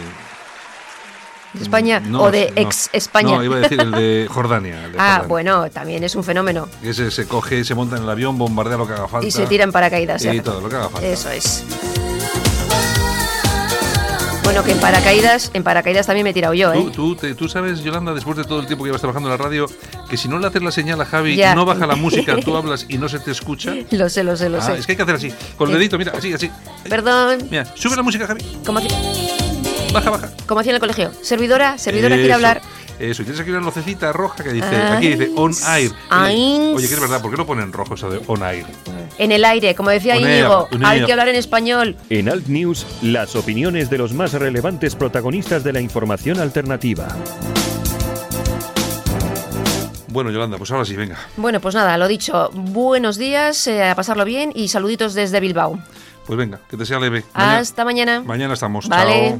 [1.54, 3.36] ¿De España No, o de ex España?
[3.36, 4.86] No, iba a decir el de Jordania.
[4.86, 5.28] el de ah, Jordania.
[5.28, 6.68] bueno, también es un fenómeno.
[6.84, 9.26] Ese se coge, se monta en el avión, bombardea lo que haga falta.
[9.28, 10.26] Y se tira en paracaídas.
[10.26, 11.08] Y todo lo que haga falta.
[11.08, 11.63] Eso es.
[14.48, 16.78] Bueno, que en paracaídas, en paracaídas también me he tirado yo, ¿eh?
[16.78, 19.38] Tú, tú, te- tú sabes, Yolanda, después de todo el tiempo que llevas trabajando en
[19.38, 19.66] la radio,
[20.10, 21.54] que si no le haces la señal a Javi, Ya.
[21.54, 23.76] no baja la música, tú hablas y no se te escucha.
[23.92, 24.78] Lo sé, lo sé, lo Ah, sé.
[24.78, 26.50] es que hay que hacer así, con el dedito, mira, así, así.
[26.88, 27.40] Perdón.
[27.52, 28.42] Mira, sube la música, Javi.
[28.66, 28.98] Como hacía,
[29.92, 30.30] Baja, baja.
[30.48, 31.12] como hacía en el colegio.
[31.22, 32.62] Servidora, servidora quiere hablar.
[33.00, 35.92] Eso, y tienes aquí una lucecita roja que dice, aquí dice on air.
[36.12, 38.66] Oye, oye, que es verdad, ¿por qué no ponen rojo eso de on air?
[39.20, 41.06] En el aire, como decía Íñigo, hay air.
[41.06, 41.96] que hablar en español.
[42.10, 47.08] En Alt News, las opiniones de los más relevantes protagonistas de la información alternativa.
[50.08, 51.18] Bueno, Yolanda, pues ahora sí, venga.
[51.36, 52.50] Bueno, pues nada, lo dicho.
[52.54, 55.78] Buenos días, eh, a pasarlo bien y saluditos desde Bilbao.
[56.26, 57.24] Pues venga, que te sea leve.
[57.36, 58.22] Mañana- Hasta mañana.
[58.22, 58.88] Mañana estamos.
[58.90, 59.30] Vale.
[59.30, 59.40] Chao.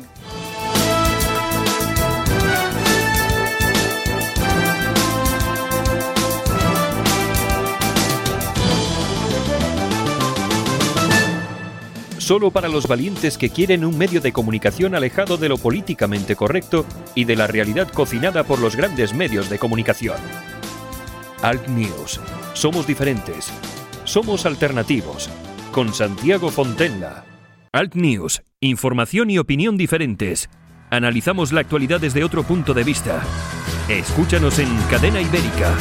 [12.28, 16.86] Solo para los valientes que quieren un medio de comunicación alejado de lo políticamente correcto
[17.16, 20.18] y de la realidad cocinada por los grandes medios de comunicación.
[21.42, 22.20] Alt News.
[22.54, 23.50] Somos diferentes.
[24.04, 25.30] Somos alternativos.
[25.72, 27.24] Con Santiago Fontenla.
[27.72, 28.42] Alt News.
[28.60, 30.50] Información y opinión diferentes.
[30.90, 33.24] Analizamos la actualidad desde otro punto de vista.
[33.88, 35.74] Escúchanos en Cadena Ibérica.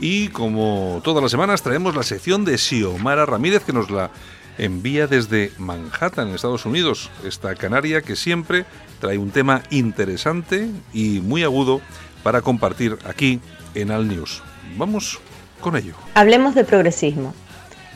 [0.00, 4.10] Y como todas las semanas traemos la sección de Xiomara Ramírez que nos la
[4.56, 7.10] envía desde Manhattan, en Estados Unidos.
[7.24, 8.64] Esta canaria que siempre
[9.00, 11.80] trae un tema interesante y muy agudo
[12.22, 13.40] para compartir aquí
[13.74, 14.42] en Al News.
[14.76, 15.20] Vamos
[15.60, 15.94] con ello.
[16.14, 17.34] Hablemos de progresismo.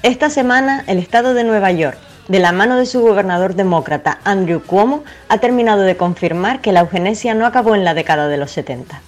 [0.03, 4.61] Esta semana, el estado de Nueva York, de la mano de su gobernador demócrata Andrew
[4.61, 8.51] Cuomo, ha terminado de confirmar que la eugenesia no acabó en la década de los
[8.51, 9.01] 70.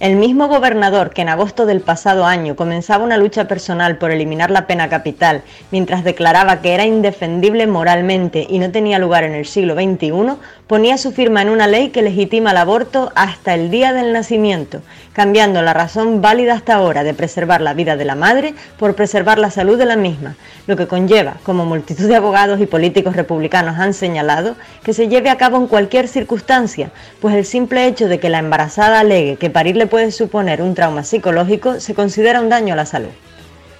[0.00, 4.48] El mismo gobernador que en agosto del pasado año comenzaba una lucha personal por eliminar
[4.48, 9.44] la pena capital, mientras declaraba que era indefendible moralmente y no tenía lugar en el
[9.44, 10.36] siglo XXI,
[10.68, 14.82] ponía su firma en una ley que legitima el aborto hasta el día del nacimiento,
[15.18, 19.36] cambiando la razón válida hasta ahora de preservar la vida de la madre por preservar
[19.40, 20.36] la salud de la misma,
[20.68, 24.54] lo que conlleva, como multitud de abogados y políticos republicanos han señalado,
[24.84, 28.38] que se lleve a cabo en cualquier circunstancia, pues el simple hecho de que la
[28.38, 32.76] embarazada alegue que parir le puede suponer un trauma psicológico se considera un daño a
[32.76, 33.10] la salud.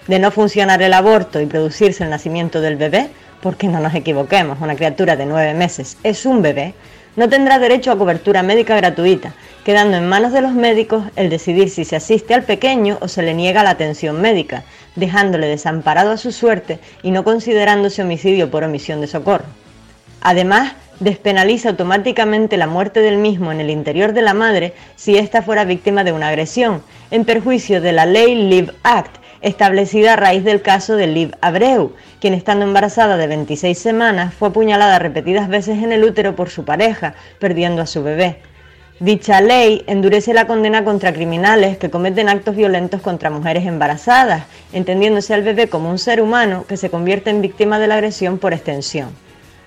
[0.08, 4.58] De no funcionar el aborto y producirse el nacimiento del bebé, porque no nos equivoquemos,
[4.60, 6.74] una criatura de nueve meses es un bebé,
[7.18, 11.68] no tendrá derecho a cobertura médica gratuita, quedando en manos de los médicos el decidir
[11.68, 14.62] si se asiste al pequeño o se le niega la atención médica,
[14.94, 19.46] dejándole desamparado a su suerte y no considerándose homicidio por omisión de socorro.
[20.20, 25.42] Además, despenaliza automáticamente la muerte del mismo en el interior de la madre si ésta
[25.42, 30.44] fuera víctima de una agresión, en perjuicio de la ley Live Act, establecida a raíz
[30.44, 35.82] del caso de Liv Abreu, quien estando embarazada de 26 semanas fue apuñalada repetidas veces
[35.82, 38.40] en el útero por su pareja, perdiendo a su bebé.
[39.00, 45.34] Dicha ley endurece la condena contra criminales que cometen actos violentos contra mujeres embarazadas, entendiéndose
[45.34, 48.52] al bebé como un ser humano que se convierte en víctima de la agresión por
[48.52, 49.10] extensión.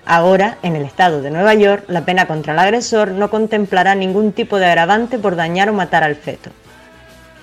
[0.04, 4.32] Ahora, en el estado de Nueva York, la pena contra el agresor no contemplará ningún
[4.32, 6.50] tipo de agravante por dañar o matar al feto.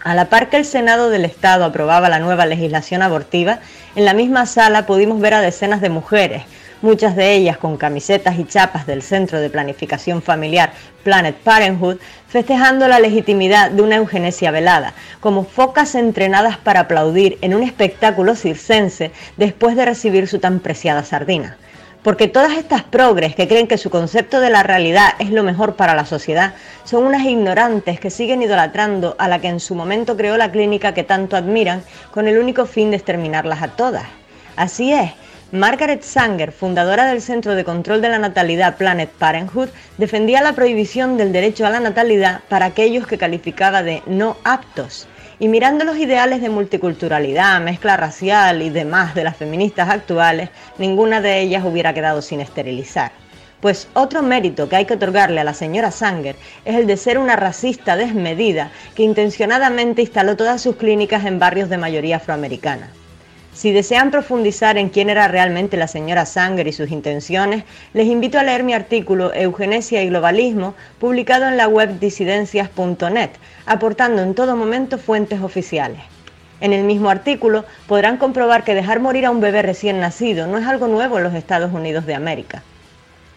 [0.01, 3.59] A la par que el Senado del Estado aprobaba la nueva legislación abortiva,
[3.97, 6.43] en la misma sala pudimos ver a decenas de mujeres,
[6.81, 10.71] muchas de ellas con camisetas y chapas del Centro de Planificación Familiar
[11.03, 11.97] Planet Parenthood,
[12.29, 18.35] festejando la legitimidad de una eugenesia velada, como focas entrenadas para aplaudir en un espectáculo
[18.35, 21.57] circense después de recibir su tan preciada sardina.
[22.03, 25.75] Porque todas estas progres que creen que su concepto de la realidad es lo mejor
[25.75, 26.53] para la sociedad
[26.85, 30.93] son unas ignorantes que siguen idolatrando a la que en su momento creó la clínica
[30.93, 34.05] que tanto admiran con el único fin de exterminarlas a todas.
[34.55, 35.11] Así es,
[35.51, 41.17] Margaret Sanger, fundadora del Centro de Control de la Natalidad Planet Parenthood, defendía la prohibición
[41.17, 45.07] del derecho a la natalidad para aquellos que calificaba de no aptos.
[45.41, 51.21] Y mirando los ideales de multiculturalidad, mezcla racial y demás de las feministas actuales, ninguna
[51.21, 53.13] de ellas hubiera quedado sin esterilizar.
[53.61, 57.17] Pues otro mérito que hay que otorgarle a la señora Sanger es el de ser
[57.17, 62.89] una racista desmedida que intencionadamente instaló todas sus clínicas en barrios de mayoría afroamericana.
[63.59, 68.39] Si desean profundizar en quién era realmente la señora Sanger y sus intenciones, les invito
[68.39, 73.31] a leer mi artículo Eugenesia y Globalismo, publicado en la web disidencias.net,
[73.65, 75.99] aportando en todo momento fuentes oficiales.
[76.61, 80.57] En el mismo artículo podrán comprobar que dejar morir a un bebé recién nacido no
[80.57, 82.63] es algo nuevo en los Estados Unidos de América.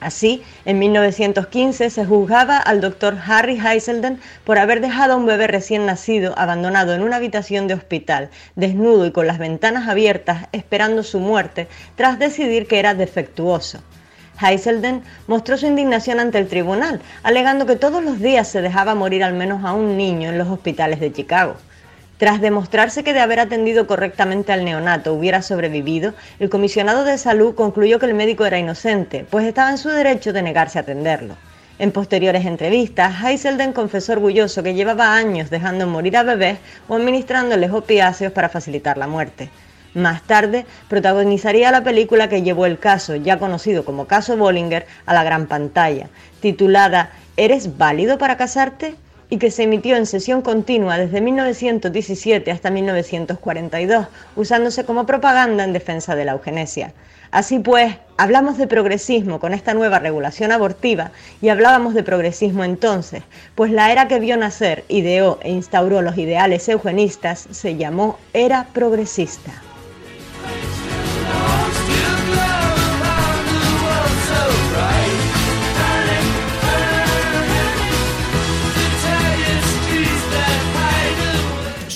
[0.02, 5.46] Así, en 1915 se juzgaba al doctor Harry Heiselden por haber dejado a un bebé
[5.46, 11.04] recién nacido abandonado en una habitación de hospital, desnudo y con las ventanas abiertas, esperando
[11.04, 13.78] su muerte, tras decidir que era defectuoso.
[14.40, 19.22] Heiselden mostró su indignación ante el tribunal, alegando que todos los días se dejaba morir
[19.22, 21.54] al menos a un niño en los hospitales de Chicago.
[22.18, 27.54] Tras demostrarse que de haber atendido correctamente al neonato hubiera sobrevivido, el comisionado de salud
[27.54, 31.36] concluyó que el médico era inocente, pues estaba en su derecho de negarse a atenderlo.
[31.78, 37.72] En posteriores entrevistas, Heiselden confesó orgulloso que llevaba años dejando morir a bebés o administrándoles
[37.72, 39.50] opiáceos para facilitar la muerte.
[39.94, 45.12] Más tarde, protagonizaría la película que llevó el caso, ya conocido como Caso Bollinger, a
[45.12, 46.08] la gran pantalla,
[46.40, 48.94] titulada ¿Eres válido para casarte?
[49.32, 55.72] Y que se emitió en sesión continua desde 1917 hasta 1942, usándose como propaganda en
[55.72, 56.92] defensa de la eugenesia.
[57.30, 63.22] Así pues, hablamos de progresismo con esta nueva regulación abortiva y hablábamos de progresismo entonces,
[63.54, 68.66] pues la era que vio nacer, ideó e instauró los ideales eugenistas se llamó era
[68.74, 69.50] progresista.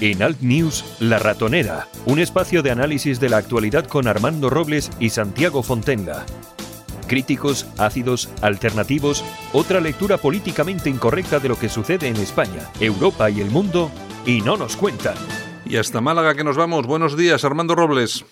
[0.00, 4.90] En Alt News, La Ratonera, un espacio de análisis de la actualidad con Armando Robles
[4.98, 6.26] y Santiago Fontenga.
[7.06, 13.40] Críticos, ácidos, alternativos, otra lectura políticamente incorrecta de lo que sucede en España, Europa y
[13.40, 13.90] el mundo,
[14.26, 15.14] y no nos cuentan.
[15.64, 16.86] Y hasta Málaga que nos vamos.
[16.86, 18.24] Buenos días, Armando Robles.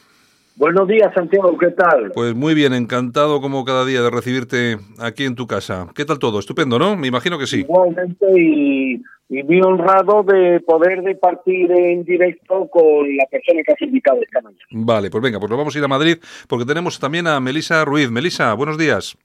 [0.57, 2.13] Buenos días, Santiago, ¿qué tal?
[2.15, 5.89] Pues muy bien, encantado como cada día de recibirte aquí en tu casa.
[5.95, 6.39] ¿Qué tal todo?
[6.39, 6.97] Estupendo, ¿no?
[6.97, 7.61] Me imagino que sí.
[7.61, 13.81] Igualmente y, y muy honrado de poder departir en directo con la persona que has
[13.81, 14.63] invitado esta mañana.
[14.71, 17.85] Vale, pues venga, pues nos vamos a ir a Madrid porque tenemos también a Melisa
[17.87, 18.11] Ruiz.
[18.11, 19.17] Melisa, buenos días.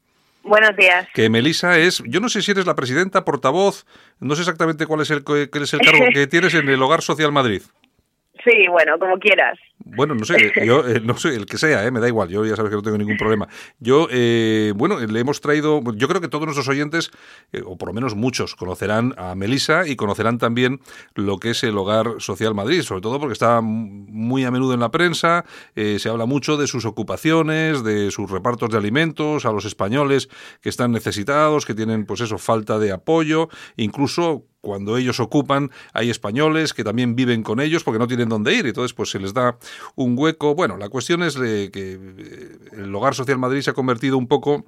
[0.44, 1.10] Buenos días.
[1.14, 3.86] Que Melisa es, yo no sé si eres la presidenta, portavoz,
[4.22, 7.02] no sé exactamente cuál es el, cuál es el cargo que tienes en el Hogar
[7.02, 7.62] Social Madrid.
[8.46, 9.60] Sí, bueno, como quieras.
[9.80, 10.36] Bueno, no sé,
[10.66, 12.76] yo eh, no sé, el que sea, eh, me da igual, yo ya sabes que
[12.76, 13.48] no tengo ningún problema.
[13.80, 17.12] Yo, eh, bueno, le hemos traído, yo creo que todos nuestros oyentes,
[17.52, 20.82] eh, o por lo menos muchos, conocerán a Melisa y conocerán también
[21.16, 24.80] lo que es el Hogar Social Madrid, sobre todo porque está muy a menudo en
[24.80, 29.52] la prensa, eh, se habla mucho de sus ocupaciones, de sus repartos de alimentos a
[29.52, 30.30] los españoles
[30.62, 36.10] que están necesitados, que tienen, pues eso, falta de apoyo, incluso cuando ellos ocupan, hay
[36.10, 39.20] españoles que también viven con ellos porque no tienen dónde ir, y entonces pues se
[39.20, 39.58] les da
[39.96, 40.56] un hueco.
[40.56, 44.28] Bueno, la cuestión es de que eh, el Hogar Social Madrid se ha convertido un
[44.28, 44.66] poco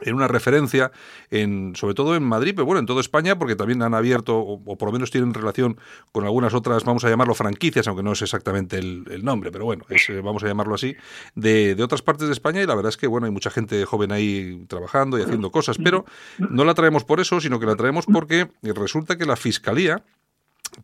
[0.00, 0.92] en una referencia,
[1.30, 4.62] en, sobre todo en Madrid, pero bueno, en toda España, porque también han abierto, o,
[4.64, 5.76] o por lo menos tienen relación
[6.12, 9.64] con algunas otras, vamos a llamarlo franquicias, aunque no es exactamente el, el nombre, pero
[9.64, 10.94] bueno, es, eh, vamos a llamarlo así,
[11.34, 13.84] de, de otras partes de España y la verdad es que, bueno, hay mucha gente
[13.84, 16.04] joven ahí trabajando y haciendo cosas, pero
[16.38, 20.04] no la traemos por eso, sino que la traemos porque resulta que la Fiscalía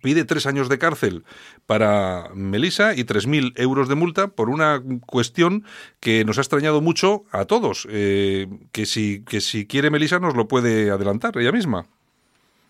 [0.03, 1.25] pide tres años de cárcel
[1.67, 5.65] para Melisa y 3.000 euros de multa por una cuestión
[6.01, 7.87] que nos ha extrañado mucho a todos.
[7.91, 11.87] eh, que, si, que si quiere Melisa nos lo puede adelantar ella misma.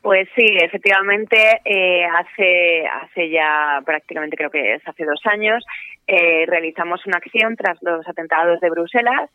[0.02, 5.64] Pues sí, efectivamente, eh, hace, hace ya prácticamente creo que es hace dos años,
[6.06, 9.30] eh, realizamos una acción tras los atentados de Bruselas,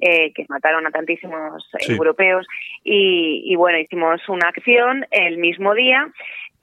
[0.00, 1.92] eh, que mataron a tantísimos eh, Sí.
[1.94, 2.46] europeos,
[2.84, 6.06] y, y bueno, hicimos una acción el mismo día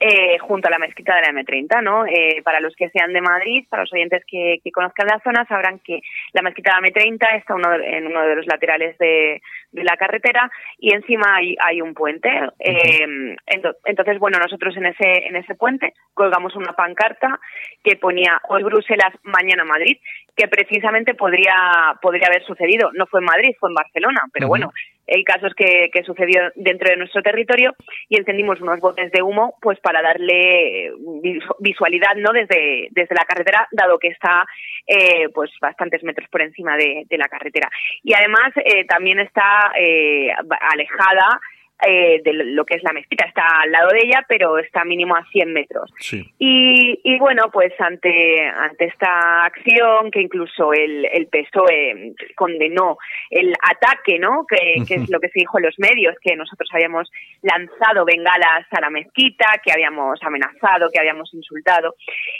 [0.00, 2.06] eh, junto a la mezquita de la M30, ¿no?
[2.06, 5.44] Eh, para los que sean de Madrid, para los oyentes que, que conozcan la zona,
[5.46, 6.00] sabrán que
[6.32, 9.84] la mezquita de la M30 está uno de- en uno de los laterales de, de
[9.84, 12.30] la carretera y encima hay, hay un puente.
[12.58, 17.38] Eh, ento- entonces, bueno, nosotros en ese, en ese puente colgamos una pancarta
[17.84, 19.98] que ponía hoy Bruselas, mañana Madrid,
[20.34, 21.54] que precisamente podría,
[22.00, 22.90] podría haber sucedido.
[22.94, 24.72] No fue en Madrid, fue en Barcelona, pero bueno,
[25.10, 27.74] el caso es que, que sucedió dentro de nuestro territorio
[28.08, 30.92] y encendimos unos botes de humo pues para darle
[31.22, 34.44] visu- visualidad no desde, desde la carretera dado que está
[34.86, 37.68] eh, pues bastantes metros por encima de, de la carretera.
[38.02, 40.30] Y además eh, también está eh,
[40.72, 41.40] alejada
[41.86, 45.16] eh, de lo que es la mezquita está al lado de ella pero está mínimo
[45.16, 46.24] a 100 metros Sí.
[46.38, 52.98] y, y bueno, pues ante, ante esta acción que incluso el, el PSOE condenó
[53.30, 54.46] el ataque, ¿no?
[54.46, 57.10] Que, que es lo que se dijo en los medios, que nosotros habíamos
[57.42, 61.94] lanzado bengalas a la mezquita, que habíamos amenazado, que habíamos insultado.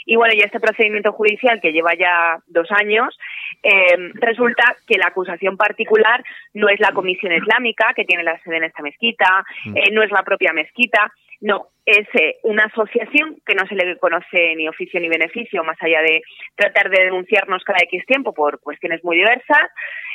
[0.05, 3.17] Y bueno, y este procedimiento judicial que lleva ya dos años,
[3.63, 6.23] eh, resulta que la acusación particular
[6.53, 9.27] no es la Comisión Islámica, que tiene la sede en esta mezquita,
[9.75, 13.97] eh, no es la propia mezquita, no, es eh, una asociación que no se le
[13.97, 16.21] conoce ni oficio ni beneficio, más allá de
[16.55, 19.69] tratar de denunciarnos cada X tiempo por cuestiones muy diversas.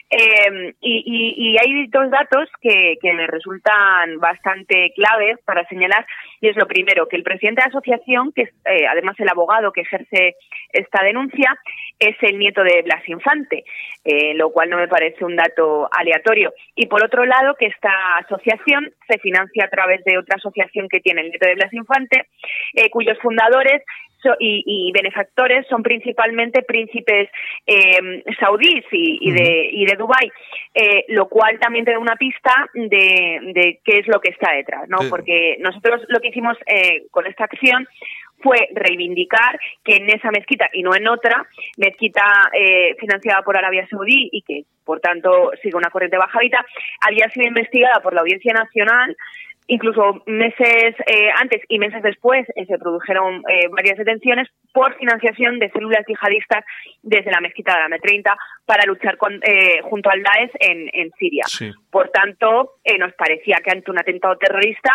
[0.09, 6.07] Eh, y, y- y hay dos datos que, que me resultan bastante claves para señalar.
[6.41, 9.29] Y es lo primero, que el presidente de la asociación, que es eh, además el
[9.29, 10.37] abogado que ejerce
[10.73, 11.57] esta denuncia,
[11.99, 13.65] es el nieto de Blas Infante,
[14.05, 16.53] eh, lo cual no me parece un dato aleatorio.
[16.75, 21.01] Y por otro lado, que esta asociación se financia a través de otra asociación que
[21.01, 22.27] tiene el nieto de Blas Infante,
[22.75, 23.83] eh, cuyos fundadores
[24.39, 27.29] y, y benefactores son principalmente príncipes
[27.67, 30.31] eh, saudíes y, y de, y de Dubái,
[30.75, 34.53] eh, lo cual también te da una pista de, de qué es lo que está
[34.53, 34.99] detrás, ¿no?
[34.99, 35.09] Sí.
[35.11, 37.87] Porque nosotros lo que hicimos eh, con esta acción
[38.43, 41.47] fue reivindicar que en esa mezquita y no en otra,
[41.79, 46.65] mezquita eh, financiada por Arabia Saudí y que por tanto sigue una corriente bajavita,
[47.01, 49.17] había sido investigada por la Audiencia Nacional
[49.69, 55.59] Incluso meses eh, antes y meses después eh, se produjeron eh, varias detenciones por financiación
[55.59, 56.65] de células yihadistas
[57.03, 61.11] desde la mezquita de la M30 para luchar con, eh, junto al Daesh en, en
[61.19, 61.45] Siria.
[61.47, 61.73] Sí.
[61.91, 64.93] Por tanto, eh, nos parecía que ante un atentado terrorista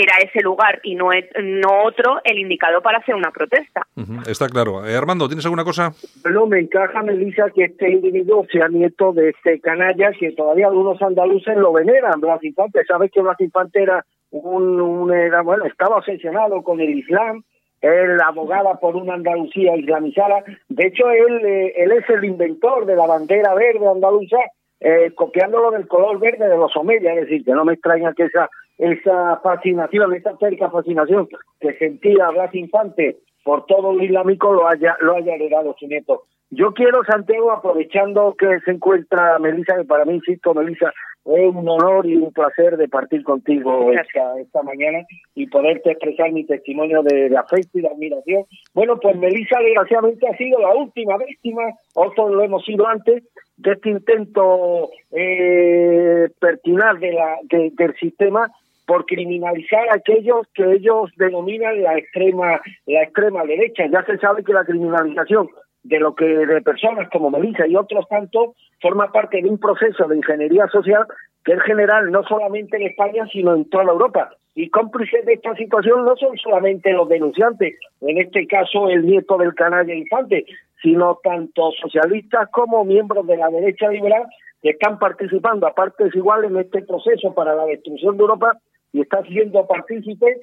[0.00, 3.82] era ese lugar y no, no otro el indicado para hacer una protesta.
[4.26, 4.86] Está claro.
[4.86, 5.92] Eh, Armando, ¿tienes alguna cosa?
[6.30, 11.00] No me encaja, Melissa, que este individuo sea nieto de este canalla que todavía algunos
[11.02, 12.84] andaluces lo veneran, Blas Infante.
[12.86, 17.42] Sabes que Blas Infante era un, un- era, bueno, estaba obsesionado con el Islam,
[17.80, 20.42] él abogaba por una Andalucía islamizada.
[20.68, 24.38] De hecho, él, eh, él es el inventor de la bandera verde andaluza,
[24.80, 28.24] eh, copiándolo del color verde de los Omeya, es decir, que no me extraña que
[28.24, 31.28] esa esa fascinación, esa cerca fascinación
[31.60, 36.22] que sentía Blas Infante por todo lo islámico lo haya lo haya heredado su nieto.
[36.50, 40.92] Yo quiero, Santiago, aprovechando que se encuentra Melissa, que para mí, insisto, Melissa,
[41.26, 45.00] es un honor y un placer de partir contigo esta, esta mañana
[45.34, 48.44] y poderte expresar mi testimonio de, de afecto y de admiración.
[48.72, 51.62] Bueno, pues Melissa, desgraciadamente, ha sido la última víctima,
[51.94, 53.22] otros lo hemos sido antes,
[53.58, 58.50] de este intento eh, pertinaz de la, de- del sistema
[58.88, 63.84] por criminalizar a aquellos que ellos denominan la extrema la extrema derecha.
[63.86, 65.50] Ya se sabe que la criminalización
[65.82, 70.08] de lo que de personas como Melissa y otros tantos forma parte de un proceso
[70.08, 71.06] de ingeniería social
[71.44, 74.30] que es general no solamente en España sino en toda Europa.
[74.54, 79.36] Y cómplices de esta situación no son solamente los denunciantes, en este caso el nieto
[79.36, 80.46] del canalla infante,
[80.82, 84.22] sino tanto socialistas como miembros de la derecha liberal
[84.62, 88.58] que están participando a partes iguales en este proceso para la destrucción de Europa
[88.92, 90.38] y están siendo partícipes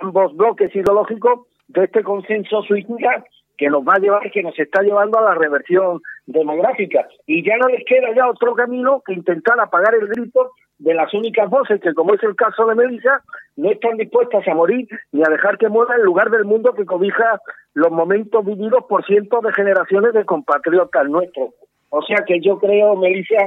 [0.00, 3.24] ambos bloques ideológicos de este consenso suicida
[3.56, 7.08] que nos va a llevar, que nos está llevando a la reversión demográfica.
[7.26, 11.12] Y ya no les queda ya otro camino que intentar apagar el grito de las
[11.12, 13.20] únicas voces que, como es el caso de Melissa,
[13.56, 16.86] no están dispuestas a morir ni a dejar que muera el lugar del mundo que
[16.86, 17.40] cobija
[17.74, 21.50] los momentos vividos por cientos de generaciones de compatriotas nuestros.
[21.90, 23.46] O sea que yo creo, Melissa,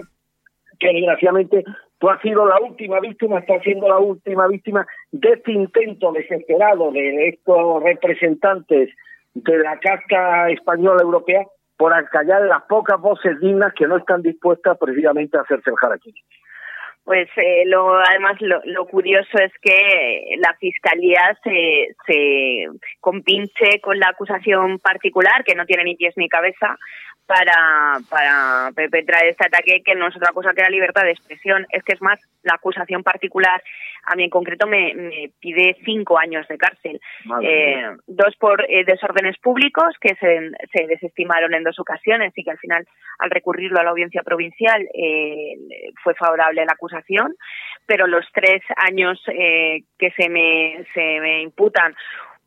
[0.78, 1.64] que desgraciadamente
[2.02, 6.92] tú has sido la última víctima, estás siendo la última víctima de este intento desesperado
[6.92, 8.90] de estos representantes
[9.36, 11.46] de la casta española europea
[11.78, 16.12] por acallar las pocas voces dignas que no están dispuestas precisamente a hacerse el jaraquí.
[17.04, 22.68] Pues eh, lo, además lo, lo, curioso es que la fiscalía se, se
[23.00, 26.78] compinche con la acusación particular, que no tiene ni pies ni cabeza,
[27.32, 31.66] para, para perpetrar este ataque, que no es otra cosa que la libertad de expresión.
[31.70, 33.64] Es que es más, la acusación particular,
[34.04, 37.00] a mí en concreto, me, me pide cinco años de cárcel.
[37.42, 42.52] Eh, dos por eh, desórdenes públicos, que se, se, desestimaron en dos ocasiones y que
[42.52, 42.86] al final,
[43.20, 45.56] al recurrirlo a la audiencia provincial, eh,
[46.04, 47.34] fue favorable la acusación.
[47.86, 51.96] Pero los tres años que se me, se me imputan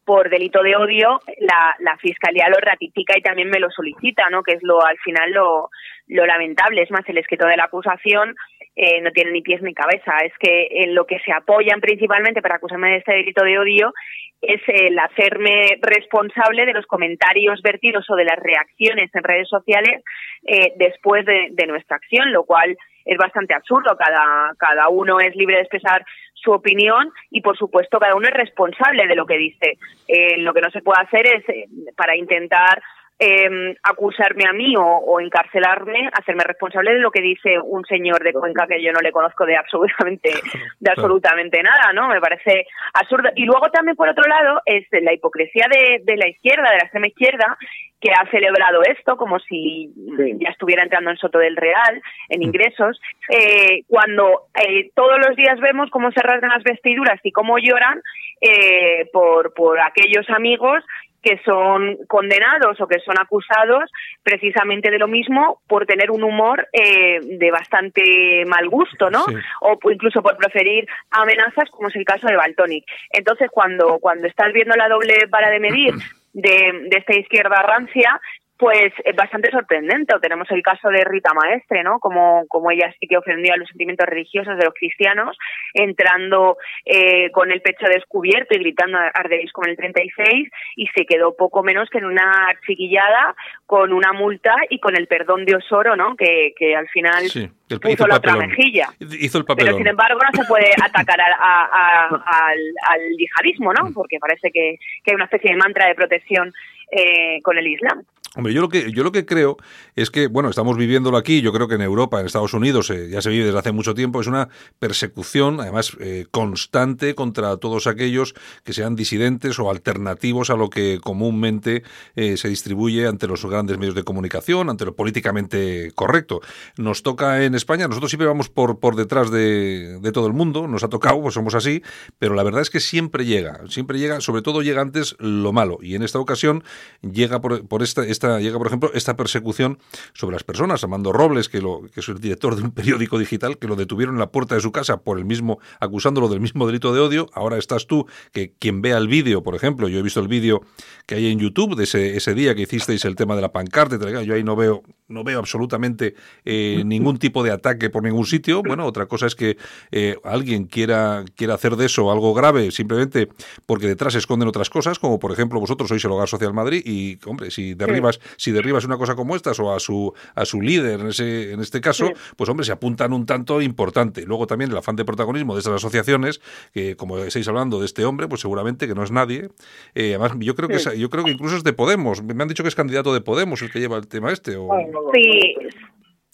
[0.04, 4.42] por delito de odio, la, la fiscalía lo ratifica y también me lo solicita, ¿no?
[4.42, 5.70] Que es lo al final lo,
[6.08, 6.82] lo lamentable.
[6.82, 8.34] Es más, el escrito de la acusación
[8.76, 10.18] eh, no tiene ni pies ni cabeza.
[10.24, 13.92] Es que en lo que se apoyan principalmente para acusarme de este delito de odio
[14.40, 20.02] es el hacerme responsable de los comentarios vertidos o de las reacciones en redes sociales
[20.46, 22.76] eh, después de, de nuestra acción, lo cual
[23.06, 23.96] es bastante absurdo.
[23.96, 26.04] Cada, cada uno es libre de expresar
[26.44, 29.78] su opinión y, por supuesto, cada uno es responsable de lo que dice.
[30.06, 31.66] Eh, lo que no se puede hacer es, eh,
[31.96, 32.82] para intentar
[33.18, 38.22] eh, acusarme a mí o, o, encarcelarme, hacerme responsable de lo que dice un señor
[38.22, 40.30] de Cuenca que yo no le conozco de absolutamente,
[40.80, 42.08] de absolutamente nada, ¿no?
[42.08, 43.30] Me parece absurdo.
[43.36, 46.84] Y luego también, por otro lado, es la hipocresía de, de la izquierda, de la
[46.84, 47.56] extrema izquierda,
[48.04, 50.36] que ha celebrado esto como si sí.
[50.38, 53.00] ya estuviera entrando en Soto del Real, en ingresos,
[53.30, 58.02] eh, cuando eh, todos los días vemos cómo se rasgan las vestiduras y cómo lloran
[58.42, 60.84] eh, por, por aquellos amigos
[61.24, 63.90] que son condenados o que son acusados
[64.22, 69.24] precisamente de lo mismo por tener un humor eh, de bastante mal gusto, ¿no?
[69.24, 69.34] Sí.
[69.62, 72.84] O incluso por preferir amenazas, como es el caso de Baltonic.
[73.10, 75.94] Entonces, cuando, cuando estás viendo la doble vara de medir
[76.34, 78.20] de, de esta izquierda rancia,
[78.56, 80.14] pues es bastante sorprendente.
[80.14, 81.98] O tenemos el caso de Rita Maestre, ¿no?
[81.98, 85.36] Como, como ella sí que ofendía los sentimientos religiosos de los cristianos,
[85.72, 91.34] entrando eh, con el pecho descubierto y gritando arderéis como el 36 y se quedó
[91.36, 93.34] poco menos que en una chiquillada
[93.66, 96.16] con una multa y con el perdón de Osoro, ¿no?
[96.16, 98.88] Que, que al final sí, el, puso la otra mejilla.
[99.00, 102.58] Hizo el Pero sin embargo no se puede atacar a, a, a, al,
[102.90, 103.92] al, yihadismo, ¿no?
[103.92, 106.52] Porque parece que, que hay una especie de mantra de protección
[106.90, 108.04] eh, con el Islam.
[108.36, 109.56] Hombre, yo lo que yo lo que creo
[109.94, 113.08] es que, bueno, estamos viviéndolo aquí, yo creo que en Europa, en Estados Unidos, eh,
[113.08, 114.48] ya se vive desde hace mucho tiempo, es una
[114.80, 120.98] persecución, además, eh, constante contra todos aquellos que sean disidentes o alternativos a lo que
[121.00, 121.84] comúnmente
[122.16, 126.40] eh, se distribuye ante los grandes medios de comunicación, ante lo políticamente correcto.
[126.76, 130.66] Nos toca en España, nosotros siempre vamos por, por detrás de, de todo el mundo,
[130.66, 131.82] nos ha tocado, pues somos así,
[132.18, 135.78] pero la verdad es que siempre llega, siempre llega, sobre todo llega antes lo malo,
[135.80, 136.64] y en esta ocasión
[137.00, 139.78] llega por, por esta, esta esta, llega, por ejemplo, esta persecución
[140.12, 140.82] sobre las personas.
[140.82, 144.14] Armando Robles, que, lo, que es el director de un periódico digital, que lo detuvieron
[144.16, 147.28] en la puerta de su casa por el mismo, acusándolo del mismo delito de odio.
[147.32, 150.62] Ahora estás tú, que quien vea el vídeo, por ejemplo, yo he visto el vídeo
[151.06, 153.98] que hay en YouTube de ese, ese día que hicisteis el tema de la pancarta,
[154.22, 156.14] yo ahí no veo, no veo absolutamente
[156.44, 158.62] eh, ningún tipo de ataque por ningún sitio.
[158.62, 159.56] Bueno, otra cosa es que
[159.90, 163.28] eh, alguien quiera, quiera hacer de eso algo grave simplemente
[163.66, 166.82] porque detrás se esconden otras cosas, como por ejemplo vosotros sois el Hogar Social Madrid
[166.84, 167.74] y, hombre, si
[168.18, 171.52] derribas si derribas una cosa como estas o a su a su líder en ese
[171.52, 172.12] en este caso, sí.
[172.36, 174.24] pues hombre, se apuntan un tanto importante.
[174.26, 176.40] Luego también el afán de protagonismo de estas asociaciones,
[176.72, 179.48] que como estáis hablando de este hombre, pues seguramente que no es nadie.
[179.94, 180.88] Eh, además, yo creo que sí.
[180.88, 182.22] es, yo creo que incluso es de Podemos.
[182.22, 184.56] Me han dicho que es candidato de Podemos el que lleva el tema este.
[184.56, 184.68] O...
[185.14, 185.54] Sí,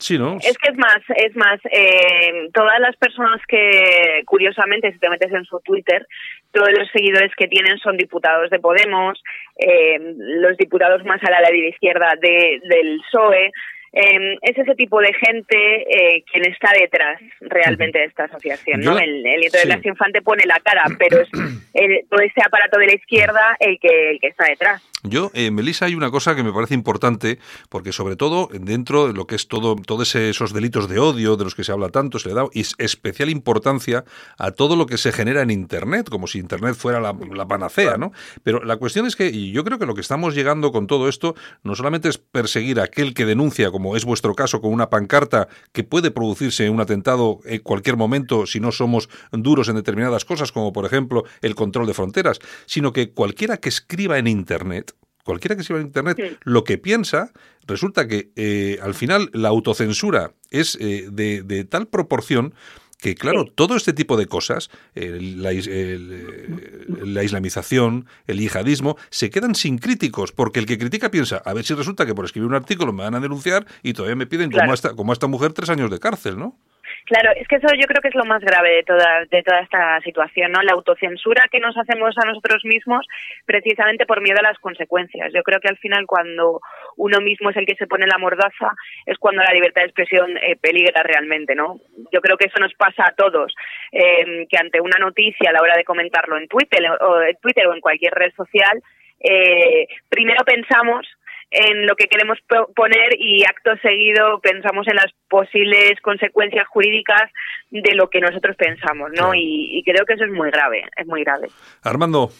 [0.01, 0.39] Sí, ¿no?
[0.39, 5.31] Es que es más, es más, eh, todas las personas que, curiosamente, si te metes
[5.31, 6.07] en su Twitter,
[6.53, 9.23] todos los seguidores que tienen son diputados de Podemos,
[9.59, 13.53] eh, los diputados más a la, la izquierda de, del PSOE,
[13.93, 18.81] eh, es ese tipo de gente eh, quien está detrás realmente de esta asociación.
[18.81, 18.99] ¿no?
[18.99, 19.65] El, el nieto de.
[19.65, 21.29] Blas Infante pone la cara, pero es
[21.75, 24.83] el- todo ese aparato de la izquierda el que, el que está detrás.
[25.03, 27.39] Yo, eh, Melissa, hay una cosa que me parece importante,
[27.71, 31.45] porque sobre todo dentro de lo que es todo, todos esos delitos de odio de
[31.45, 32.45] los que se habla tanto, se le da
[32.77, 34.05] especial importancia
[34.39, 37.97] a todo lo que se genera en Internet, como si Internet fuera la, la panacea,
[37.97, 38.13] ¿no?
[38.43, 41.09] Pero la cuestión es que, y yo creo que lo que estamos llegando con todo
[41.09, 44.91] esto, no solamente es perseguir a aquel que denuncia, como es vuestro caso, con una
[44.91, 50.25] pancarta, que puede producirse un atentado en cualquier momento si no somos duros en determinadas
[50.25, 54.95] cosas, como por ejemplo el control de fronteras, sino que cualquiera que escriba en Internet,
[55.25, 56.37] cualquiera que escriba en Internet Sí.
[56.45, 57.33] lo que piensa,
[57.67, 62.55] resulta que eh, al final la autocensura es eh, de, de tal proporción
[63.01, 63.53] que, claro, Sí.
[63.55, 69.55] todo este tipo de cosas, el- la, el, eh, la islamización, el yihadismo, se quedan
[69.55, 72.55] sin críticos, porque el que critica piensa, a ver si resulta que por escribir un
[72.55, 75.27] artículo me van a denunciar y todavía me piden, como, a esta, como a esta
[75.27, 76.59] mujer, tres años de cárcel, ¿no?
[77.07, 79.61] Claro, es que eso yo creo que es lo más grave de toda, de toda
[79.61, 80.63] esta situación, ¿no?
[80.63, 83.07] La autocensura que nos hacemos a nosotros mismos
[83.47, 85.33] precisamente por miedo a las consecuencias.
[85.35, 86.61] Yo creo que al final cuando
[86.97, 88.73] uno mismo es el que se pone la mordaza
[89.07, 91.81] es cuando la libertad de expresión eh, peligra realmente, ¿no?
[92.13, 93.55] Yo creo que eso nos pasa a todos,
[93.93, 97.67] eh, que ante una noticia a la hora de comentarlo en Twitter o, en Twitter
[97.67, 98.83] o en cualquier red social,
[99.21, 101.07] eh, primero pensamos
[101.51, 107.23] en lo que queremos po- poner y acto seguido pensamos en las posibles consecuencias jurídicas
[107.71, 109.33] de lo que nosotros pensamos, ¿no?
[109.35, 111.49] Y creo que eso es muy grave, es muy grave.
[111.83, 112.31] Armando,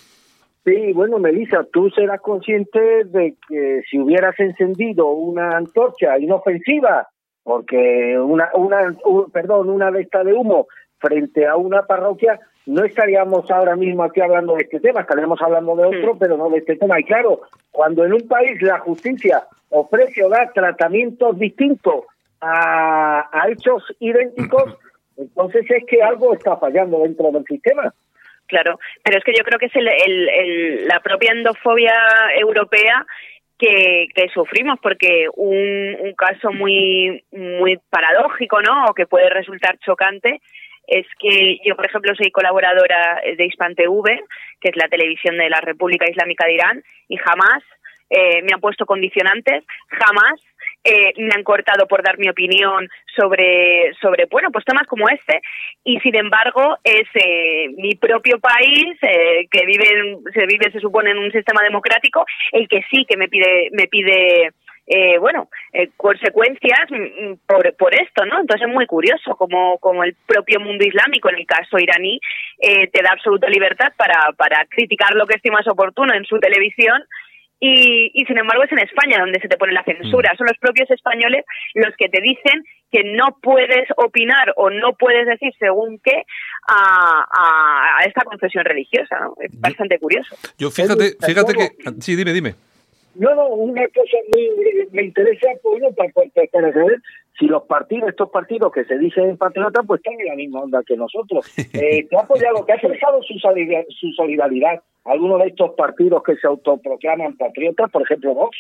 [0.63, 7.09] Sí, bueno, Melissa, tú serás consciente de que si hubieras encendido una antorcha inofensiva,
[7.43, 10.67] porque una, una, un- perdón, una de estas de humo
[11.01, 15.75] frente a una parroquia, no estaríamos ahora mismo aquí hablando de este tema, estaríamos hablando
[15.77, 17.01] de otro, pero no de este tema.
[17.01, 17.41] Y claro,
[17.73, 22.05] cuando en un país la justicia ofrece o da tratamientos distintos
[22.41, 24.77] a, a hechos idénticos,
[25.17, 27.93] entonces es que algo está fallando dentro del sistema.
[28.47, 31.95] Claro, pero es que yo creo que es el, el- el- la propia endofobia
[32.39, 33.07] europea
[33.59, 38.87] que, que sufrimos, porque un, un caso muy, muy paradójico, ¿no?
[38.87, 40.41] O que puede resultar chocante,
[40.91, 44.21] es que yo, por ejemplo, soy colaboradora de Hispan TV,
[44.61, 47.63] que es la televisión de la República Islámica de Irán, y jamás
[48.11, 50.41] eh, me han puesto condicionantes, jamás
[50.83, 55.43] eh, me han cortado por dar mi opinión sobre, sobre, bueno, pues temas como este,
[55.85, 61.11] y sin embargo es eh, mi propio país, eh, que vive, se vive, se supone,
[61.11, 64.53] en un sistema democrático, el que sí que me pide, me pide
[64.93, 68.41] eh, bueno, eh, consecuencias mm, mm, por, por esto, ¿no?
[68.41, 72.21] Entonces es muy curioso como, como el propio mundo islámico, en el caso iraní,
[72.59, 77.01] eh, te da absoluta libertad para, para criticar lo que estimas oportuno en su televisión
[77.63, 80.33] y, y sin embargo es en España donde se te pone la censura.
[80.37, 85.25] Son los propios españoles los que te dicen que no puedes opinar o no puedes
[85.27, 86.25] decir según qué
[86.67, 89.21] a, a- a esta confesión religiosa.
[89.21, 89.35] ¿no?
[89.41, 90.35] Es bastante curioso.
[90.59, 91.69] yo fíjate, fíjate que...
[92.01, 92.55] Sí, dime, dime.
[93.17, 94.49] No, no, una cosa muy,
[94.93, 96.97] me interesa, pues, bueno, para, para- para saber
[97.39, 100.83] si los partidos, estos partidos que se dicen patriotas, pues están en la misma onda
[100.87, 101.45] que nosotros.
[101.75, 106.23] Eh, ¿Te ha apoyado, te ha expresado su solidaridad, su solidaridad alguno de estos partidos
[106.23, 108.57] que se autoproclaman patriotas, por ejemplo Vox?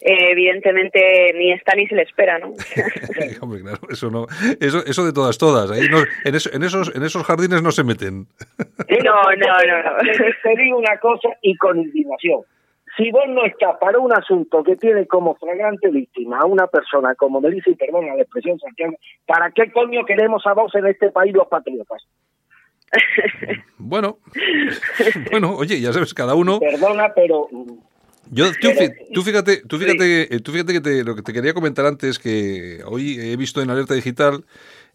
[0.00, 2.48] Eh, evidentemente ni está ni se le espera, ¿no?
[3.42, 4.26] Hombre, claro, eso no,
[4.60, 5.70] eso, eso de todas, todas.
[5.70, 8.26] Ahí no- en, eso- en esos, en esos jardines no se meten.
[9.04, 9.98] No, no, no, no.
[9.98, 12.40] Te, te digo una cosa y con indignación.
[12.96, 17.14] Si vos no estás para un asunto que tiene como flagrante víctima a una persona,
[17.14, 18.94] como me dice, y perdona la expresión Santiago,
[19.26, 22.02] ¿para qué coño queremos a vos en este país los patriotas?
[23.78, 24.18] Bueno,
[25.30, 26.58] bueno, oye, ya sabes, cada uno.
[26.58, 27.48] Perdona, pero
[28.30, 28.70] Yo, tú,
[29.22, 33.16] fíjate, tú fíjate, tú fíjate que te- lo que te quería comentar antes que hoy
[33.20, 34.44] he visto en Alerta Digital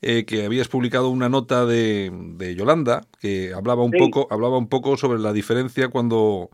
[0.01, 3.97] eh, que habías publicado una nota de, de Yolanda que hablaba un Sí.
[3.99, 6.49] poco, hablaba un poco sobre la diferencia cuando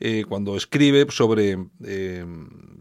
[0.00, 2.24] eh, cuando escribe sobre eh,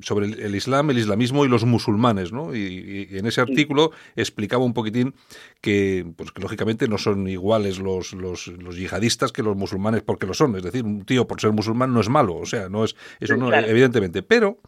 [0.02, 2.54] sobre el, el Islam, el islamismo y los musulmanes, ¿no?
[2.56, 5.16] Y, y en ese artículo explicaba un poquitín
[5.62, 10.28] que, pues, que lógicamente no son iguales los, los, los yihadistas que los musulmanes porque
[10.28, 10.56] lo son.
[10.58, 13.38] Es decir, un tío por ser musulmán no es malo, o sea, no es eso
[13.38, 13.68] no Claro.
[13.68, 14.60] evidentemente, pero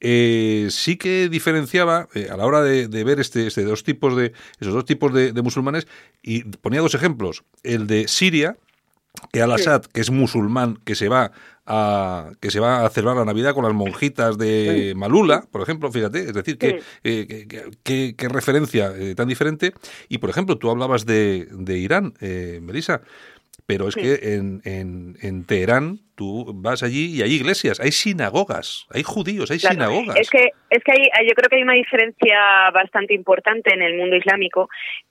[0.00, 4.16] eh, sí que diferenciaba eh, a la hora de, de ver este, este dos tipos
[4.16, 5.86] de esos dos tipos de, de musulmanes
[6.22, 8.56] y ponía dos ejemplos, el de Siria
[9.32, 11.32] que Al-Assad, que es musulmán, que se va
[11.66, 15.92] a que se va a celebrar la Navidad con las monjitas de Malula, por ejemplo,
[15.92, 19.72] fíjate, es decir, que, eh, que, que- que- referencia eh, tan diferente.
[20.08, 23.02] Y, por ejemplo, tú hablabas de, de Irán, eh, Melissa,
[23.66, 28.86] pero es que en, en, en Teherán tú vas allí y hay iglesias, hay sinagogas,
[28.92, 30.16] hay judíos, hay Claro, sinagogas.
[30.16, 33.96] Es que, es que hay, yo creo que hay una diferencia bastante importante en el
[33.96, 34.68] mundo islámico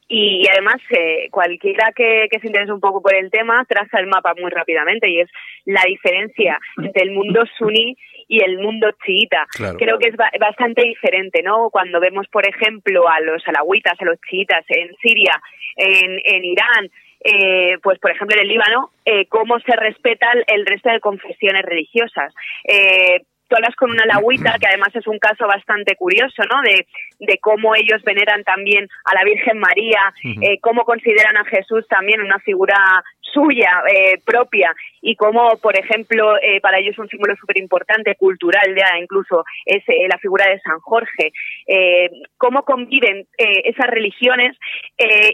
[0.08, 4.00] y, y además eh, cualquiera que, que se interese un poco por el tema traza
[4.00, 5.30] el mapa muy rápidamente y es
[5.66, 7.98] la diferencia entre el mundo suní
[8.28, 9.46] y el mundo chiita.
[9.52, 9.78] Claro.
[9.78, 11.70] Creo que es ba- bastante diferente, ¿no?
[11.70, 15.42] Cuando vemos, por ejemplo, a los alawitas, a los chiitas en Siria,
[15.76, 16.90] en, en Irán,
[17.24, 21.62] eh, pues por ejemplo en el Líbano, eh, cómo se respeta el, resto de confesiones
[21.64, 22.34] religiosas.
[22.64, 23.22] Eh,
[23.52, 26.62] tú hablas con una alawita, que además es un caso bastante curioso, ¿no?
[26.62, 26.88] De,
[27.20, 32.22] de cómo ellos veneran también a la Virgen María, eh, cómo consideran a Jesús también
[32.22, 32.78] una figura
[33.20, 38.74] suya, eh, propia, y cómo, por ejemplo, eh, para ellos un símbolo súper importante, cultural
[38.76, 41.34] ya incluso, es eh, la figura de San Jorge.
[42.38, 44.58] Cómo conviven eh, esas religiones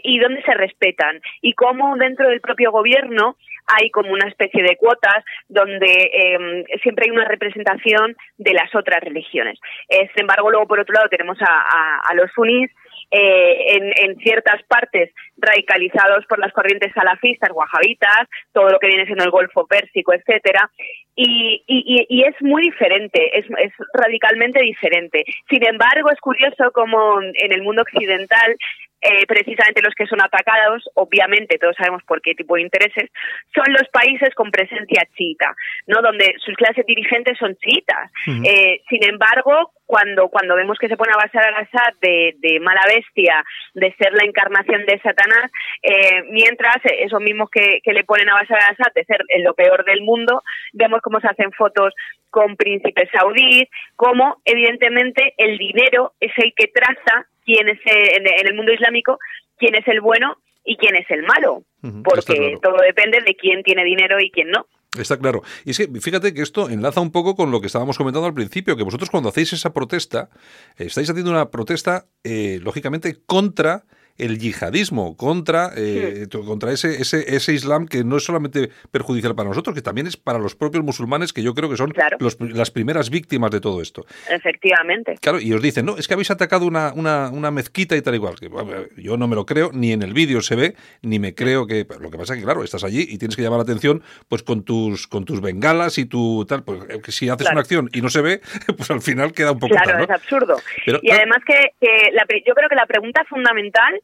[0.02, 3.36] y dónde se respetan, y cómo dentro del propio gobierno
[3.68, 9.00] hay como una especie de cuotas donde eh, siempre hay una representación de las otras
[9.02, 9.58] religiones.
[9.88, 12.70] Eh, sin embargo, luego por otro lado tenemos a, los sunís
[13.10, 19.24] eh, en, ciertas partes radicalizados por las corrientes salafistas, wahabitas, todo lo que viene siendo
[19.24, 20.70] el Golfo Pérsico, etcétera,
[21.14, 25.24] y es muy diferente, es, es radicalmente diferente.
[25.48, 28.56] Sin embargo, es curioso como en el mundo occidental
[29.00, 33.10] eh, precisamente los que son atacados, obviamente todos sabemos por qué tipo de intereses,
[33.54, 35.54] son los países con presencia chiita,
[35.86, 36.02] ¿no?
[36.02, 38.10] Donde sus clases dirigentes son chiitas.
[38.44, 42.60] Eh, sin embargo, cuando, cuando vemos que se pone a basar al Assad de, de
[42.60, 43.44] mala bestia,
[43.74, 45.50] de ser la encarnación de Satanás,
[45.82, 49.24] eh, mientras eh, esos mismos que, que le ponen a basar al Assad de ser
[49.42, 50.42] lo peor del mundo,
[50.72, 51.94] vemos cómo se hacen fotos
[52.30, 58.46] con príncipes saudíes, cómo evidentemente el dinero es el que traza quién es eh, en,
[58.46, 59.18] el mundo islámico
[59.56, 61.64] quién es el bueno y quién es el malo,
[62.04, 62.60] porque claro.
[62.60, 64.66] todo depende de quién tiene dinero y quién no.
[64.98, 65.42] Está claro.
[65.64, 68.34] Y es que fíjate que esto enlaza un poco con lo que estábamos comentando al
[68.34, 70.28] principio, que vosotros cuando hacéis esa protesta,
[70.76, 73.84] eh, estáis haciendo una protesta, eh, lógicamente, contra
[74.18, 79.48] el yihadismo, contra, eh, contra ese, ese, ese Islam que no es solamente perjudicial para
[79.48, 82.16] nosotros, que también es para los propios musulmanes, que yo creo que son Claro.
[82.20, 84.04] los las primeras víctimas de todo esto.
[84.28, 85.16] Efectivamente.
[85.20, 88.14] Claro, y os dicen, no, es que habéis atacado una, una, una mezquita y tal
[88.14, 88.34] igual.
[88.38, 88.50] Que,
[88.96, 91.86] yo no me lo creo, ni en el vídeo se ve, ni me creo que.
[92.00, 94.42] Lo que pasa es que, claro, estás allí y tienes que llamar la atención pues
[94.42, 96.62] con tus, con tus bengalas y tu tal.
[96.64, 97.54] Pues eh, si haces Claro.
[97.54, 98.40] una acción y no se ve,
[98.76, 100.04] pues al final queda un poco Claro, tal, ¿no?
[100.04, 100.56] es absurdo.
[100.84, 104.00] Pero, y además que, que la yo creo que la pregunta fundamental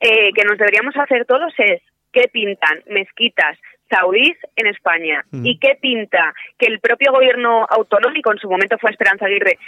[0.00, 1.82] eh, que nos deberíamos hacer todos es
[2.12, 3.58] ¿qué pintan mezquitas
[3.90, 5.24] saudíes en España?
[5.30, 5.46] Mm.
[5.46, 9.58] ¿Y qué pinta que el propio gobierno autonómico, en su momento fue Esperanza Aguirre,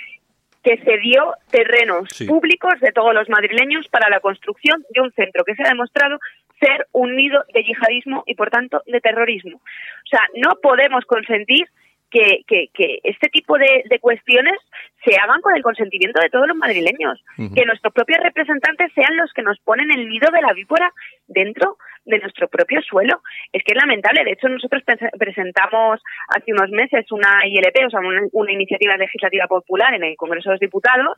[0.63, 2.27] que cedió terrenos Sí.
[2.27, 6.19] públicos de todos los madrileños para la construcción de un centro que se ha demostrado
[6.61, 9.57] ser un nido de yihadismo y, por tanto, de terrorismo.
[9.57, 11.67] O sea, no podemos consentir
[12.11, 14.59] que, que, que este tipo de, de cuestiones
[15.05, 17.23] se hagan con el consentimiento de todos los madrileños,
[17.55, 20.93] que nuestros propios representantes sean los que nos ponen el nido de la víbora
[21.27, 23.23] dentro de nuestro propio suelo.
[23.53, 24.25] Es que es lamentable.
[24.25, 28.97] De hecho, nosotros pres- presentamos hace unos meses una ILP, o sea, una, una iniciativa
[28.97, 31.17] legislativa popular en el Congreso de los Diputados,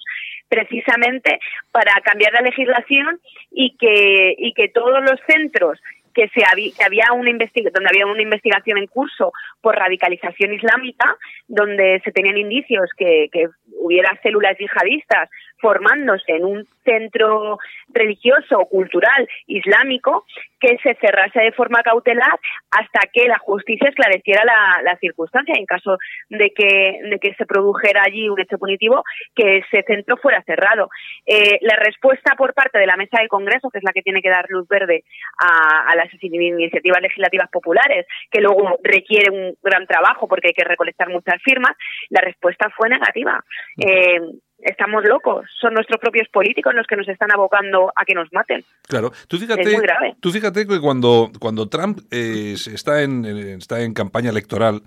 [0.49, 1.41] precisamente
[1.71, 3.21] para cambiar la legislación
[3.51, 5.81] y que, y que todos los centros
[6.15, 7.31] que se había, había una
[7.73, 11.17] donde había una investigación en curso por radicalización islámica,
[11.49, 13.49] donde se tenían indicios que, que
[13.81, 15.29] hubiera células yihadistas
[15.63, 17.59] formándose en un centro
[17.89, 20.27] religioso o cultural islámico,
[20.61, 22.39] que se cerrase de forma cautelar
[22.71, 25.55] hasta que la justicia esclareciera la, la circunstancia.
[25.57, 25.97] En caso
[26.29, 29.05] de que, de que se produjera allí un hecho punitivo,
[29.35, 30.89] que ese centro fuera cerrado.
[31.27, 34.23] Eh, la respuesta por parte de la mesa del Congreso, que es la que tiene
[34.23, 35.05] que dar luz verde
[35.39, 40.65] a, a las iniciativas legislativas populares, que luego requiere un gran trabajo porque hay que
[40.65, 41.77] recolectar muchas firmas,
[42.11, 43.41] la respuesta fue negativa.
[43.79, 44.21] Eh,
[44.63, 48.65] estamos locos, son nuestros propios políticos los que nos están abocando a que nos maten.
[48.89, 50.15] Claro, tú fíjate, Es muy grave.
[50.21, 54.83] tú fíjate que cuando, cuando Trump eh, está, en, está en campaña electoral,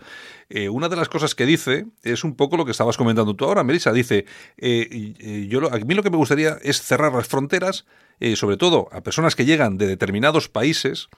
[0.50, 3.46] eh, una de las cosas que dice es un poco lo que estabas comentando tú
[3.46, 3.92] ahora, Melissa.
[3.92, 4.26] Dice,
[4.58, 7.86] eh, y yo a mí lo que me gustaría es cerrar las fronteras,
[8.20, 11.10] eh, sobre todo a personas que llegan de determinados países,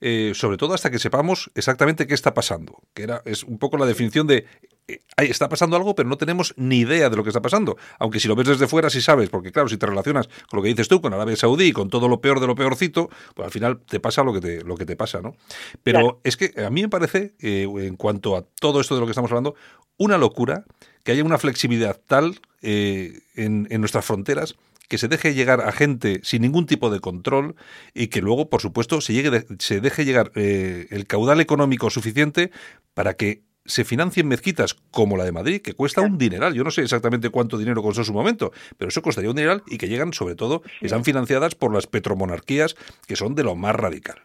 [0.00, 2.82] eh, sobre todo hasta que sepamos exactamente qué está pasando.
[2.94, 4.46] Que era, es un poco la definición de
[4.86, 7.76] eh, ahí está pasando algo, pero no tenemos ni idea de lo que está pasando.
[7.98, 10.62] Aunque si lo ves desde fuera, sí sabes, porque claro, si te relacionas con lo
[10.62, 13.52] que dices tú, con Arabia Saudí, con todo lo peor de lo peorcito, pues al
[13.52, 15.36] final te pasa lo que te, lo que te pasa, ¿no?
[15.82, 16.20] Pero Claro.
[16.24, 19.12] es que a mí me parece, eh, en cuanto a todo esto de lo que
[19.12, 19.54] estamos hablando,
[19.96, 20.64] una locura
[21.02, 24.54] que haya una flexibilidad tal eh, en, en nuestras fronteras
[24.88, 27.56] que se deje llegar a gente sin ningún tipo de control
[27.94, 32.50] y que luego, por supuesto, se, llegue se deje llegar eh, el caudal económico suficiente
[32.94, 36.54] para que se financien mezquitas como la de Madrid, que cuesta un dineral.
[36.54, 39.62] Yo no sé exactamente cuánto dinero costó en su momento, pero eso costaría un dineral
[39.66, 43.74] y que llegan, sobre todo, están financiadas por las petromonarquías, que son de lo más
[43.74, 44.20] radical.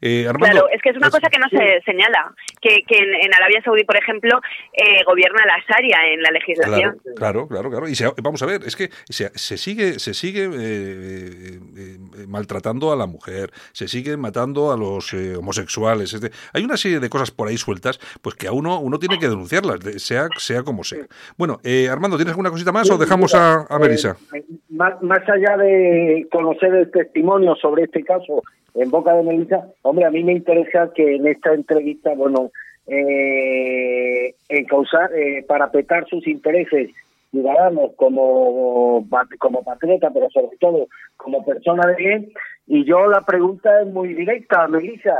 [0.00, 2.98] Eh, Armando, Claro, es que es una es- cosa que no se señala, que, que
[2.98, 4.40] en, en Arabia Saudí, por ejemplo,
[4.72, 6.98] eh, gobierna la Sharia en la legislación.
[7.16, 7.88] Claro, claro, claro, claro.
[7.88, 12.96] Y se- vamos a ver, es que se, se sigue, se sigue eh, maltratando a
[12.96, 16.16] la mujer, se sigue matando a los eh, homosexuales.
[16.52, 19.28] hay una serie de cosas por ahí sueltas, pues que a uno uno tiene que
[19.28, 21.04] denunciarlas, de- sea sea como sea.
[21.36, 24.16] Bueno, eh, Armando, ¿tienes alguna cosita más o dejamos a, a Melissa?
[24.34, 28.42] Eh, más, más allá de conocer el testimonio sobre este caso
[28.74, 32.50] en boca de Melissa, hombre, a mí me interesa que en esta entrevista, bueno,
[32.86, 36.90] eh, encauzar, eh, para petar sus intereses
[37.30, 39.06] ciudadanos como,
[39.38, 42.32] como patriota, pero sobre todo como persona de bien.
[42.66, 45.14] Y yo la pregunta es muy directa, Melissa.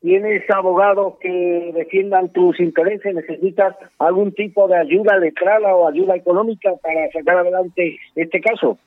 [0.00, 3.14] ¿Tienes abogados que defiendan tus intereses?
[3.14, 8.78] ¿Necesitas algún tipo de ayuda letrada o ayuda económica para sacar adelante este caso?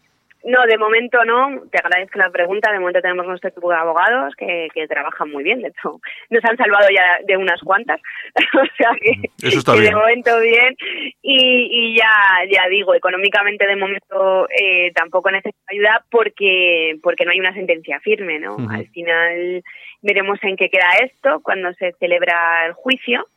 [0.44, 1.62] No, de momento no.
[1.72, 2.72] Te agradezco la pregunta.
[2.72, 5.62] De momento tenemos nuestro equipo de abogados que, que trabajan muy bien.
[5.62, 8.00] De hecho, nos han salvado ya de unas cuantas.
[8.54, 9.94] o sea que, Eso está que bien.
[9.94, 10.76] de momento bien.
[11.22, 12.12] Y, y ya,
[12.50, 18.00] ya digo, económicamente de momento eh, tampoco necesito ayuda porque, porque no hay una sentencia
[18.00, 18.58] firme, ¿no?
[18.70, 19.64] Al final
[20.02, 23.28] veremos en qué queda esto cuando se celebra el juicio.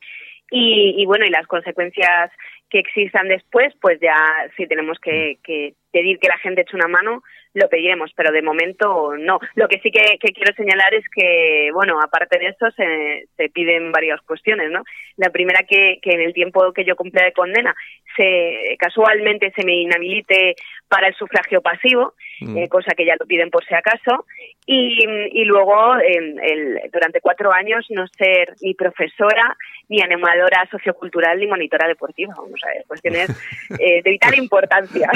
[0.57, 2.31] Y, y bueno, y las consecuencias
[2.71, 4.15] que existan después, pues ya
[4.57, 7.25] si tenemos que, que pedir que la gente eche una mano,
[7.55, 9.39] lo pediremos, pero de momento no.
[9.55, 13.49] Lo que sí que, que quiero señalar es que, bueno, aparte de eso, se, se
[13.49, 14.83] piden varias cuestiones, ¿no?
[15.17, 17.75] La primera, que, que en el tiempo que yo cumplía de condena,
[18.17, 20.55] se casualmente se me inhabilite
[20.89, 22.57] para el sufragio pasivo, Mm.
[22.59, 24.27] eh, cosa que ya lo piden por si acaso,
[24.67, 29.57] y, y luego el- durante cuatro años no ser ni profesora,
[29.89, 32.35] ni animadora sociocultural, ni monitora deportiva.
[32.37, 33.29] Vamos a ver, cuestiones
[33.79, 35.09] eh, de vital importancia.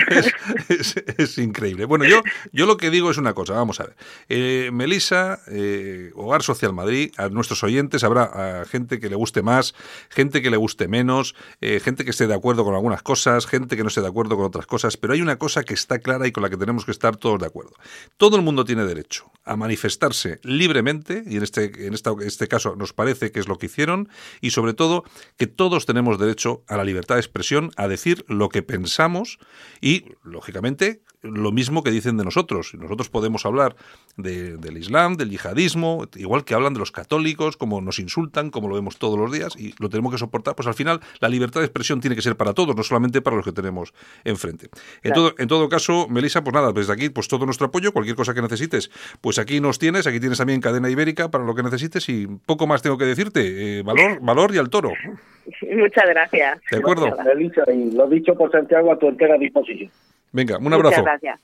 [0.68, 1.86] es, es increíble.
[1.86, 2.20] Bueno, yo,
[2.52, 3.96] yo lo que digo es una cosa, vamos a ver.
[4.28, 9.74] Eh, Melisa, eh, Hogar Social Madrid, a nuestros oyentes habrá gente que le guste más,
[10.08, 13.76] gente que le guste menos, eh, gente que esté de acuerdo con algunas cosas, gente
[13.76, 16.26] que no esté de acuerdo con otras cosas, pero hay una cosa que está clara
[16.26, 17.72] y con la que tenemos que estar todos de acuerdo.
[18.16, 22.76] Todo el mundo tiene derecho a manifestarse libremente, y en este, en esta- este caso
[22.76, 24.08] nos parece que es lo que hicieron,
[24.40, 25.04] y sobre todo
[25.36, 29.38] que todos tenemos derecho a la libertad de expresión, a decir lo que pensamos
[29.80, 32.74] y, lógicamente, lo mismo que dicen de nosotros.
[32.78, 33.74] Nosotros podemos hablar
[34.16, 38.68] de- del Islam, del yihadismo, igual que hablan de los católicos, como nos insultan, como
[38.68, 40.54] lo vemos todos los días, y lo tenemos que soportar.
[40.54, 43.36] Pues al final, la libertad de expresión tiene que ser para todos, no solamente para
[43.36, 43.92] los que tenemos
[44.24, 44.68] enfrente.
[45.02, 48.14] En, todo, en todo caso, Melissa, pues nada, desde aquí, pues todo nuestro apoyo, cualquier
[48.16, 48.90] cosa que necesites,
[49.20, 52.66] pues aquí nos tienes, aquí tienes también cadena ibérica para lo que necesites y poco
[52.66, 53.78] más tengo que decirte.
[53.78, 54.92] Eh, valor, valor y al toro.
[55.62, 56.60] Muchas gracias.
[56.70, 57.16] ¿De acuerdo?
[57.24, 59.90] Melissa, y lo dicho por Santiago a tu entera disposición.
[60.32, 61.02] Venga, un Muchas abrazo.
[61.02, 61.40] gracias.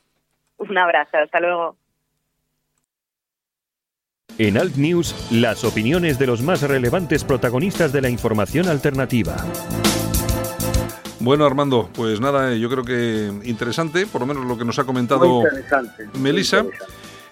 [0.58, 1.16] Un abrazo.
[1.18, 1.76] Hasta luego.
[4.38, 9.36] En Alt News, las opiniones de los más relevantes protagonistas de la información alternativa.
[11.20, 14.78] Bueno, Armando, pues nada, eh, yo creo que interesante, por lo menos lo que nos
[14.78, 15.42] ha comentado
[16.20, 16.64] Melissa.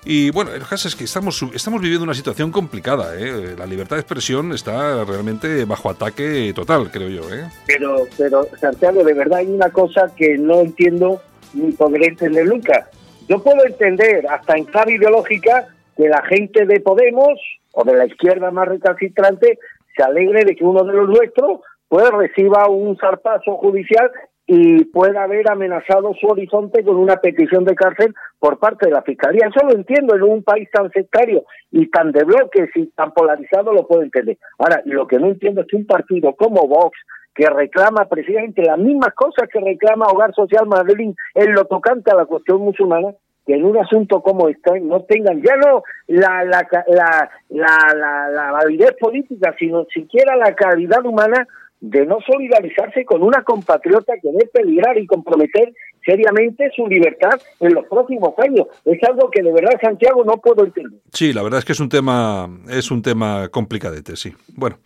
[0.05, 3.17] Y bueno, el caso es que estamos, estamos viviendo una situación complicada.
[3.17, 3.55] ¿eh?
[3.57, 7.35] La libertad de expresión está realmente bajo ataque total, creo yo.
[7.35, 7.49] ¿eh?
[7.67, 11.21] Pero, pero Santiago, de verdad hay una cosa que no entiendo
[11.55, 12.89] ni podré entender nunca.
[13.29, 17.39] Yo puedo entender, hasta en clave ideológica, que la gente de Podemos
[17.73, 19.59] o de la izquierda más recalcitrante
[19.97, 24.11] se alegre de que uno de los nuestros pues reciba un zarpazo judicial
[24.47, 29.03] y pueda haber amenazado su horizonte con una petición de cárcel por parte de la
[29.03, 29.49] Fiscalía.
[29.49, 33.73] Eso lo entiendo, en un país tan sectario y tan de bloques y tan polarizado
[33.73, 34.39] lo puedo entender.
[34.59, 36.99] Ahora, lo que no entiendo es que un partido como Vox,
[37.35, 42.16] que reclama precisamente las mismas cosas que reclama Hogar Social Madrid en lo tocante a
[42.16, 43.14] la cuestión musulmana,
[43.47, 48.53] que en un asunto como este no tengan ya no la la la la, la,
[48.53, 51.47] validez política, sino siquiera la calidad humana
[51.80, 55.72] de no solidarizarse con una compatriota que debe peligrar y comprometer
[56.05, 58.66] seriamente su libertad en los próximos años.
[58.85, 61.01] Es algo que de verdad, Santiago, no puedo entender.
[61.12, 64.33] Sí, la verdad es que es un tema, es un tema complicadete, sí.
[64.55, 64.76] Bueno,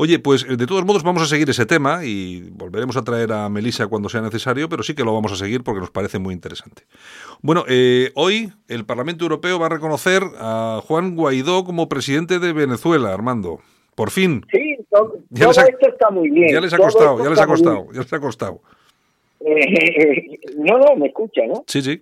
[0.00, 3.48] oye, pues de todos modos vamos a seguir ese tema y volveremos a traer a
[3.48, 6.32] Melissa cuando sea necesario, pero sí que lo vamos a seguir porque nos parece muy
[6.32, 6.84] interesante.
[7.42, 12.52] Bueno, eh, hoy el Parlamento Europeo va a reconocer a Juan Guaidó como presidente de
[12.52, 13.58] Venezuela, Armando.
[13.96, 14.44] Por fin.
[14.52, 16.52] Sí, todo, Ya todo les ha- esto está muy bien.
[16.52, 18.60] Ya les ha todo costado, ya les ha costado, ya les ha costado.
[19.40, 21.64] Eh, no, no, me escucha, ¿no?
[21.66, 22.00] Sí, sí.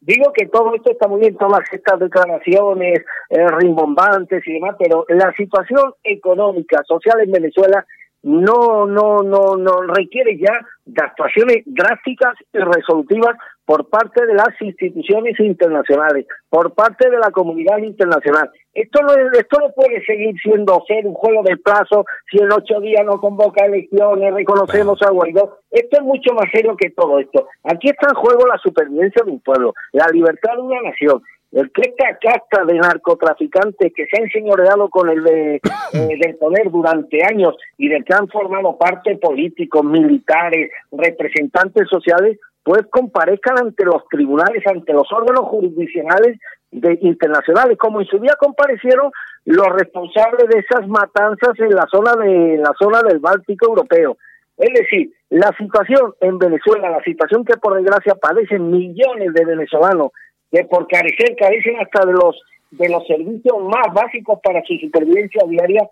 [0.00, 5.04] Digo que todo esto está muy bien, todas estas declaraciones eh, rimbombantes y demás, pero
[5.08, 7.84] la situación económica, social en Venezuela
[8.28, 10.52] no, no, no, no requiere ya
[10.84, 17.30] de actuaciones drásticas y resolutivas por parte de las instituciones internacionales, por parte de la
[17.30, 18.50] comunidad internacional.
[18.74, 22.52] Esto no, es- esto no puede seguir siendo ser un juego de plazo si en
[22.52, 25.58] ocho días no convoca elecciones, reconocemos a Guaidó.
[25.70, 27.46] Esto es mucho más serio que todo esto.
[27.64, 31.22] Aquí está en juego la supervivencia de un pueblo, la libertad de una nación.
[31.50, 35.54] El que esta casta de narcotraficantes que se ha enseñoreado con el de,
[35.94, 42.38] eh, del poder durante años y del que han formado parte políticos, militares, representantes sociales,
[42.62, 46.38] pues comparezcan ante los tribunales, ante los órganos jurisdiccionales
[46.70, 49.10] de, internacionales, como en su día comparecieron
[49.46, 54.18] los responsables de esas matanzas en la zona de en la zona del Báltico europeo.
[54.58, 60.10] Es decir, la situación en Venezuela, la situación que por desgracia padecen millones de venezolanos,
[60.50, 62.40] que por carecer carecen hasta de los
[62.70, 65.88] de los servicios más básicos para su supervivencia diaria,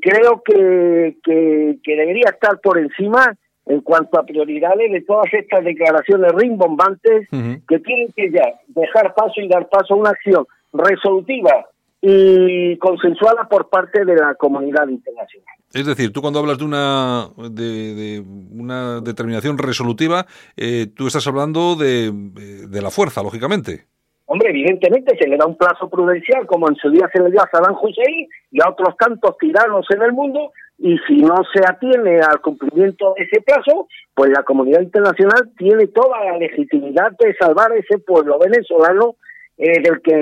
[0.00, 5.64] creo que, que, que debería estar por encima en cuanto a prioridades de todas estas
[5.64, 11.66] declaraciones rimbombantes que tienen que ya dejar paso y dar paso a una acción resolutiva
[12.00, 15.56] y consensuada por parte de la comunidad internacional.
[15.72, 20.26] Es decir, tú cuando hablas de una de, de una determinación resolutiva,
[20.56, 23.86] eh, tú estás hablando de, de la fuerza, lógicamente.
[24.26, 27.40] Hombre, evidentemente se le da un plazo prudencial, como en su día se le dio
[27.40, 31.60] a Saddam Hussein y a otros tantos tiranos en el mundo, y si no se
[31.66, 37.34] atiene al cumplimiento de ese plazo, pues la comunidad internacional tiene toda la legitimidad de
[37.40, 39.16] salvar a ese pueblo venezolano
[39.58, 40.14] eh, del que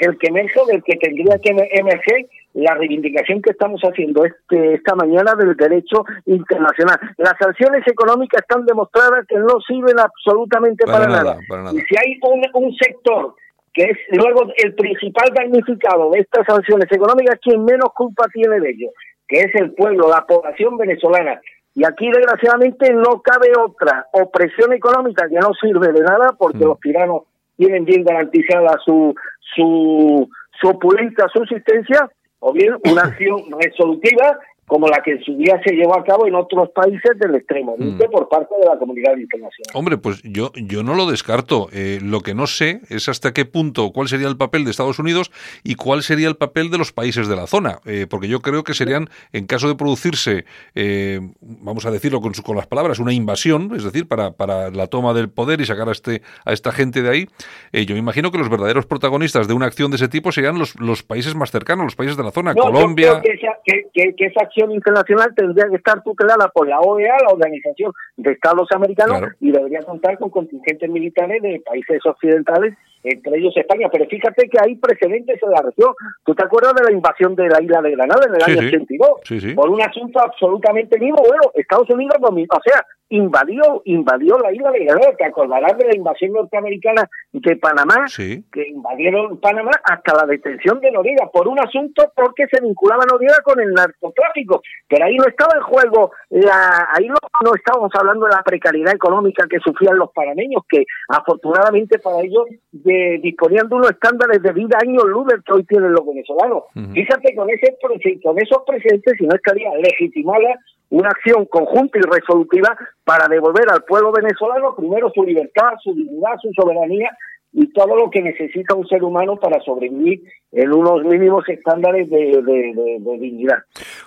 [0.00, 4.74] del que emerge, del que tendría que emer- emerger la reivindicación que estamos haciendo este,
[4.74, 6.98] esta mañana del derecho internacional.
[7.16, 11.38] Las sanciones económicas están demostradas que no sirven absolutamente Para para, nada, nada.
[11.48, 11.74] para nada.
[11.76, 13.34] Y si hay un, un sector
[13.72, 18.70] que es luego el principal damnificado de estas sanciones económicas, quien menos culpa tiene de
[18.70, 18.88] ello,
[19.26, 21.40] que es el pueblo, la población venezolana.
[21.74, 26.68] Y aquí, desgraciadamente, no cabe otra opresión económica que no sirve de nada porque Mm.
[26.68, 27.22] los tiranos
[27.56, 29.14] tienen bien garantizada su,
[29.54, 30.28] su,
[30.60, 35.74] su opulenta subsistencia, o bien una acción resolutiva como la que en su día se
[35.74, 39.70] llevó a cabo en otros países del extremo oriente por parte de la comunidad internacional.
[39.74, 41.68] Hombre, pues yo, yo no lo descarto.
[41.72, 44.98] Eh, lo que no sé es hasta qué punto, cuál sería el papel de Estados
[44.98, 45.30] Unidos
[45.62, 47.78] y cuál sería el papel de los países de la zona.
[47.84, 50.44] Eh, porque yo creo que serían, en caso de producirse,
[50.74, 54.70] eh, vamos a decirlo con, su- con las palabras, una invasión, es decir, para, para
[54.70, 57.26] la toma del poder y sacar a, este, a esta gente de ahí,
[57.72, 60.58] eh, yo me imagino que los verdaderos protagonistas de una acción de ese tipo serían
[60.58, 63.20] los, los países más cercanos, los países de la zona, No, yo Colombia.
[63.20, 67.16] creo que esa, que, que- que esa internacional tendría que estar tutelada por la OEA,
[67.26, 69.34] la Organización de Estados Americanos, Claro.
[69.40, 73.88] y debería contar con contingentes militares de países occidentales, entre ellos España.
[73.92, 75.94] Pero fíjate que hay precedentes en la región.
[76.24, 78.60] ¿Tú te acuerdas de la invasión de la isla de Granada en el Sí, año
[78.60, 78.66] sí.
[78.68, 79.08] 82?
[79.24, 79.54] Sí, sí.
[79.54, 81.18] Por un asunto absolutamente vivo.
[81.18, 85.16] Bueno, Estados Unidos, o sea, invadió, invadió la isla de Granada.
[85.16, 88.44] Te acordarás de la invasión norteamericana de Panamá Sí.
[88.52, 93.36] que invadieron Panamá hasta la detención de Noriega por un asunto porque se vinculaba Noriega
[93.44, 94.62] con el narcotráfico.
[94.88, 98.94] Pero ahí no estaba en juego, la, ahí no, no estábamos hablando de la precariedad
[98.94, 104.52] económica que sufrían los panameños, que afortunadamente para ellos de, disponían de unos estándares de
[104.52, 106.64] vida años luz que hoy tienen los venezolanos.
[106.92, 107.76] Fíjate con, ese,
[108.22, 110.58] con esos presentes, si no estaría legitimada
[110.90, 116.36] una acción conjunta y resolutiva para devolver al pueblo venezolano primero su libertad, su dignidad,
[116.40, 117.16] su soberanía
[117.56, 122.16] y todo lo que necesita un ser humano para sobrevivir en unos mínimos estándares de,
[122.16, 123.58] de- de- de dignidad.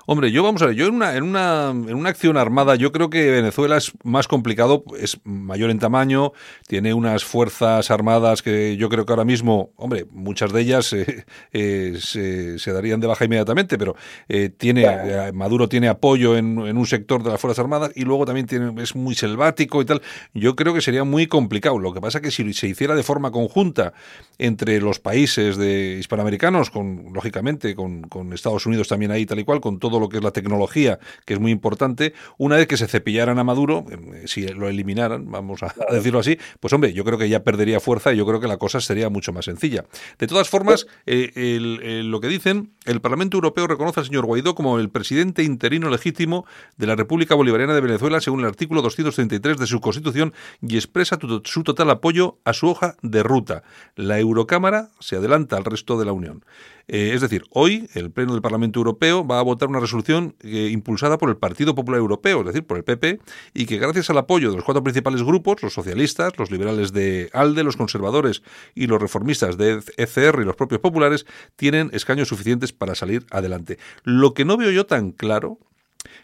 [0.06, 2.92] Hombre, yo vamos a ver, yo en una, en una en una acción armada, yo
[2.92, 6.32] creo que Venezuela es más complicado, es mayor en tamaño,
[6.68, 11.26] tiene unas fuerzas armadas que yo creo que ahora mismo, hombre, muchas de ellas eh,
[11.54, 13.96] eh, se, se darían de baja inmediatamente, pero
[14.30, 18.26] eh, tiene Maduro tiene apoyo en, en un sector de las fuerzas armadas y luego
[18.26, 20.02] también tiene es muy selvático y tal.
[20.34, 21.78] Yo creo que sería muy complicado.
[21.80, 23.94] Lo que pasa que si se hiciera de forma conjunta
[24.40, 29.44] entre los países de hispanoamericanos, con lógicamente con, con Estados Unidos también ahí tal y
[29.44, 32.78] cual, con todo lo que es la tecnología, que es muy importante, una vez que
[32.78, 37.04] se cepillaran a Maduro, eh, si lo eliminaran, vamos a decirlo así, pues hombre, yo
[37.04, 39.86] creo que ya perdería fuerza y yo creo que la cosa sería mucho más sencilla.
[40.20, 44.26] De todas formas, eh, el- el- lo que dicen, el Parlamento Europeo reconoce al señor
[44.28, 46.46] Guaidó como el presidente interino legítimo
[46.78, 51.18] de la República Bolivariana de Venezuela según el artículo 233 de su Constitución y expresa
[51.18, 53.64] tu- su total apoyo a su hoja de ruta.
[53.96, 56.44] La Eurocámara se adelanta al resto de la Unión.
[56.90, 60.70] Eh, es decir, hoy el Pleno del Parlamento Europeo va a votar una resolución eh,
[60.72, 63.20] impulsada por el Partido Popular Europeo, es decir, por el PP,
[63.54, 67.30] y que gracias al apoyo de los cuatro principales grupos, los socialistas, los liberales de
[67.34, 68.42] ALDE, los conservadores
[68.74, 71.26] y los reformistas de ECR y los propios populares,
[71.58, 73.78] tienen escaños suficientes para salir adelante.
[74.04, 75.60] Lo que no veo yo tan claro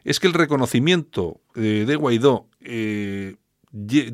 [0.06, 2.48] es que el reconocimiento eh, de Guaidó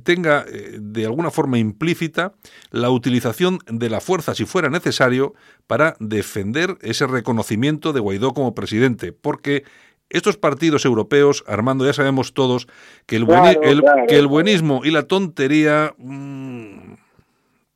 [0.03, 2.33] tenga eh, de alguna forma implícita
[2.71, 5.33] la utilización de la fuerza si fuera necesario
[5.67, 9.63] para defender ese reconocimiento de Guaidó como presidente, porque
[10.09, 12.67] estos partidos europeos, Armando, ya sabemos todos
[13.05, 14.05] que el, claro.
[14.07, 15.93] que el buenismo y la tontería...
[15.97, 16.93] mm,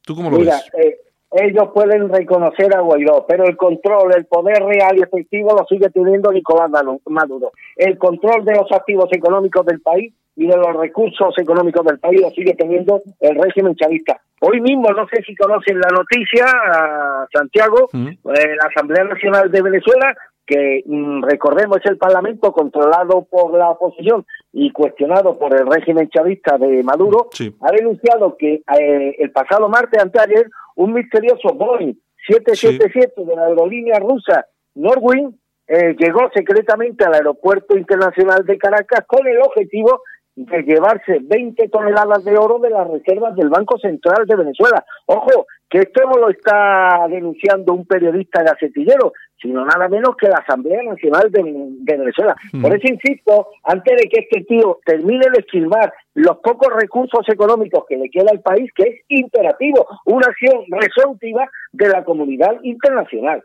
[0.05, 0.85] ¿Tú cómo lo Mira, ves?
[0.85, 0.97] eh,
[1.33, 5.89] ellos pueden reconocer a Guaidó, pero el control, el poder real y efectivo lo sigue
[5.89, 6.69] teniendo Nicolás
[7.07, 7.51] Maduro.
[7.75, 12.21] El control de los activos económicos del país y de los recursos económicos del país
[12.21, 14.19] lo sigue teniendo el régimen chavista.
[14.41, 19.61] Hoy mismo, no sé si conocen la noticia, a Santiago, eh, la Asamblea Nacional de
[19.61, 20.13] Venezuela,
[20.45, 26.09] que mm, recordemos es el Parlamento controlado por la oposición y cuestionado por el régimen
[26.09, 27.55] chavista de Maduro, Sí.
[27.61, 31.93] ha denunciado que eh, el pasado martes, anteayer, un misterioso Boeing
[32.27, 35.37] 777 de la aerolínea rusa Norwing
[35.67, 40.01] eh, llegó secretamente al aeropuerto internacional de Caracas con el objetivo
[40.35, 44.83] de llevarse 20 toneladas de oro de las reservas del Banco Central de Venezuela.
[45.05, 49.13] Ojo, que esto lo está denunciando un periodista gacetillero,
[49.43, 52.35] sino nada menos que la Asamblea Nacional de, de Venezuela.
[52.61, 57.83] Por eso insisto, antes de que este tío termine de esquilmar los pocos recursos económicos
[57.87, 63.43] que le queda al país, que es imperativo, una acción resolutiva de la comunidad internacional.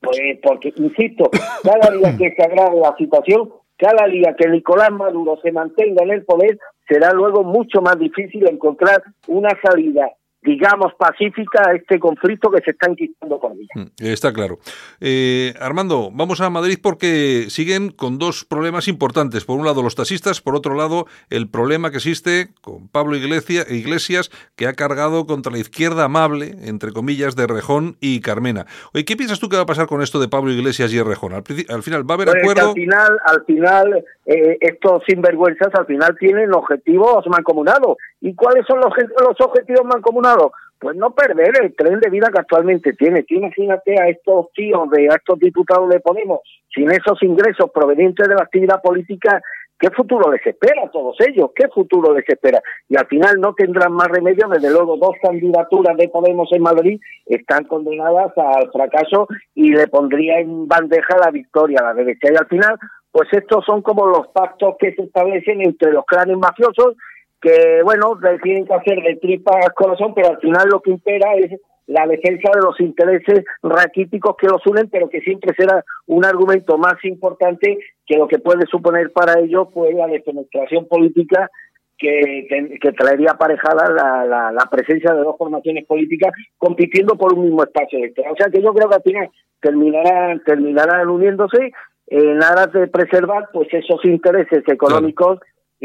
[0.00, 1.30] Pues porque, insisto,
[1.62, 6.10] cada día que se agrave la situación, cada día que Nicolás Maduro se mantenga en
[6.10, 10.10] el poder, será luego mucho más difícil encontrar una salida,
[10.42, 13.68] digamos, pacífica a este conflicto que se está enquistando con ella.
[13.74, 14.58] Mm, Está claro.
[15.00, 19.44] Eh, Armando, vamos a Madrid porque siguen con dos problemas importantes.
[19.44, 23.64] Por un lado, los taxistas, por otro lado, el problema que existe con Pablo Iglesia-
[23.70, 28.66] Iglesias, que ha cargado contra la izquierda amable, entre comillas, de Rejón y Carmena.
[28.94, 31.34] Oye, ¿qué piensas tú que va a pasar con esto de Pablo Iglesias y Rejón?
[31.34, 32.68] Al, final, ¿va a haber Pues acuerdo?
[32.70, 37.96] al final, al final, eh, estos sinvergüenzas al final tienen objetivos mancomunados.
[38.20, 40.31] ¿Y cuáles son los, los objetivos mancomunados?
[40.78, 43.22] Pues no perder el tren de vida que actualmente tiene.
[43.22, 46.40] Tú imagínate a estos tíos, de, a estos diputados de Podemos,
[46.74, 49.40] sin esos ingresos provenientes de la actividad política,
[49.78, 51.50] ¿qué futuro les espera a todos ellos?
[51.54, 52.60] ¿Qué futuro les espera?
[52.88, 57.00] Y al final no tendrán más remedio, desde luego dos candidaturas de Podemos en Madrid
[57.26, 62.28] están condenadas al fracaso y le pondría en bandeja la victoria a la derecha.
[62.32, 62.76] Y al final,
[63.12, 66.96] pues estos son como los pactos que se establecen entre los clanes mafiosos
[67.42, 71.34] que, bueno, le tienen que hacer de tripas corazón, pero al final lo que impera
[71.34, 76.24] es la defensa de los intereses raquíticos que los unen, pero que siempre será un
[76.24, 81.50] argumento más importante que lo que puede suponer para ellos pues la despenetración política
[81.98, 87.34] que, que, que traería aparejada la, la, la presencia de dos formaciones políticas compitiendo por
[87.34, 88.32] un mismo espacio electoral.
[88.32, 89.30] O sea que yo creo que al final
[89.60, 91.72] terminarán, terminarán uniéndose
[92.06, 95.40] en aras de preservar pues esos intereses económicos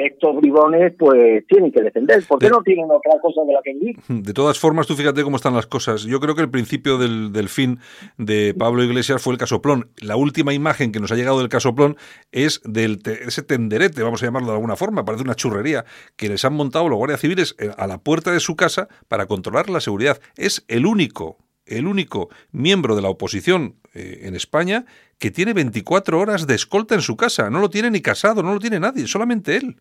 [0.05, 3.73] estos bribones pues tienen que defender, porque De- no tienen otra cosa de la que
[3.73, 3.95] vivir.
[4.23, 6.03] De todas formas, tú fíjate cómo están las cosas.
[6.03, 7.79] Yo creo que el principio del, del fin
[8.17, 9.89] de Pablo Iglesias fue el casoplón.
[10.01, 11.97] La última imagen que nos ha llegado del casoplón
[12.31, 15.85] es del te- ese tenderete, vamos a llamarlo de alguna forma, parece una churrería,
[16.15, 19.25] que les han montado los guardias civiles eh, a la puerta de su casa para
[19.25, 20.19] controlar la seguridad.
[20.37, 21.37] Es el único,
[21.70, 24.86] el único miembro de la oposición eh, en España
[25.20, 27.49] que tiene 24 horas de escolta en su casa.
[27.49, 29.78] No lo tiene ni casado, no lo tiene nadie, solamente él.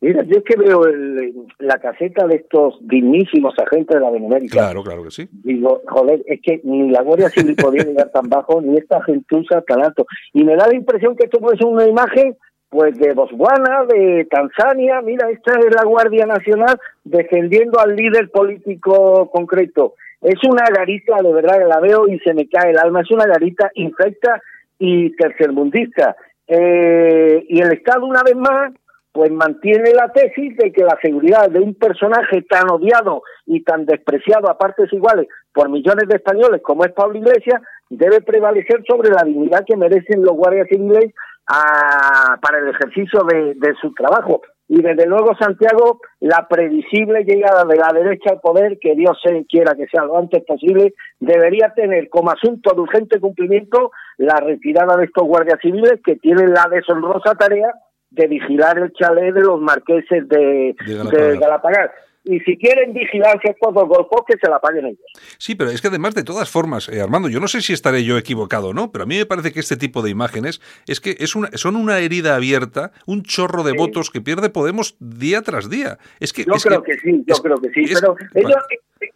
[0.00, 4.52] Mira, yo es que veo el- la caseta de estos dignísimos agentes de la Benemérita.
[4.52, 5.26] Claro, claro que sí.
[5.32, 9.62] Digo, joder, es que ni la Guardia Civil podía llegar tan bajo, ni esta gentuza
[9.62, 10.06] tan alto.
[10.34, 12.36] Y me da la impresión que esto puede ser una imagen,
[12.68, 15.00] pues, de Botswana, de Tanzania.
[15.00, 19.94] Mira, esta es la Guardia Nacional defendiendo al líder político concreto.
[20.26, 23.02] Es una garita, de verdad, la veo y se me cae el alma.
[23.02, 24.42] Es una garita infecta
[24.76, 26.16] y tercermundista.
[26.48, 28.72] Eh, y el Estado, una vez más,
[29.12, 33.86] pues mantiene la tesis de que la seguridad de un personaje tan odiado y tan
[33.86, 39.10] despreciado a partes iguales por millones de españoles como es Pablo Iglesias debe prevalecer sobre
[39.10, 41.14] la dignidad que merecen los guardias civiles
[41.48, 44.42] ah, para el ejercicio de, de su trabajo.
[44.68, 49.46] Y desde luego, Santiago, la previsible llegada de la derecha al poder, que Dios se
[49.46, 54.96] quiera que sea lo antes posible, debería tener como asunto de urgente cumplimiento la retirada
[54.96, 57.72] de estos guardias civiles que tienen la deshonrosa tarea
[58.10, 61.30] de vigilar el chalet de los marqueses de, De Galapagar.
[61.32, 61.92] de Galapagar.
[62.28, 64.98] y si quieren vigilancia estos dos golpes, que se la paguen ellos.
[65.38, 68.02] Sí, pero es que además de todas formas, eh, Armando, yo no sé si estaré
[68.04, 71.00] yo equivocado o no, pero a mí me parece que este tipo de imágenes es
[71.00, 73.78] que es una, son una herida abierta, un chorro de Sí.
[73.78, 75.98] votos que pierde Podemos día tras día.
[76.18, 78.56] Es que, Yo es creo que, sí, yo es- creo que sí, es- pero ellos,
[79.00, 79.06] eh,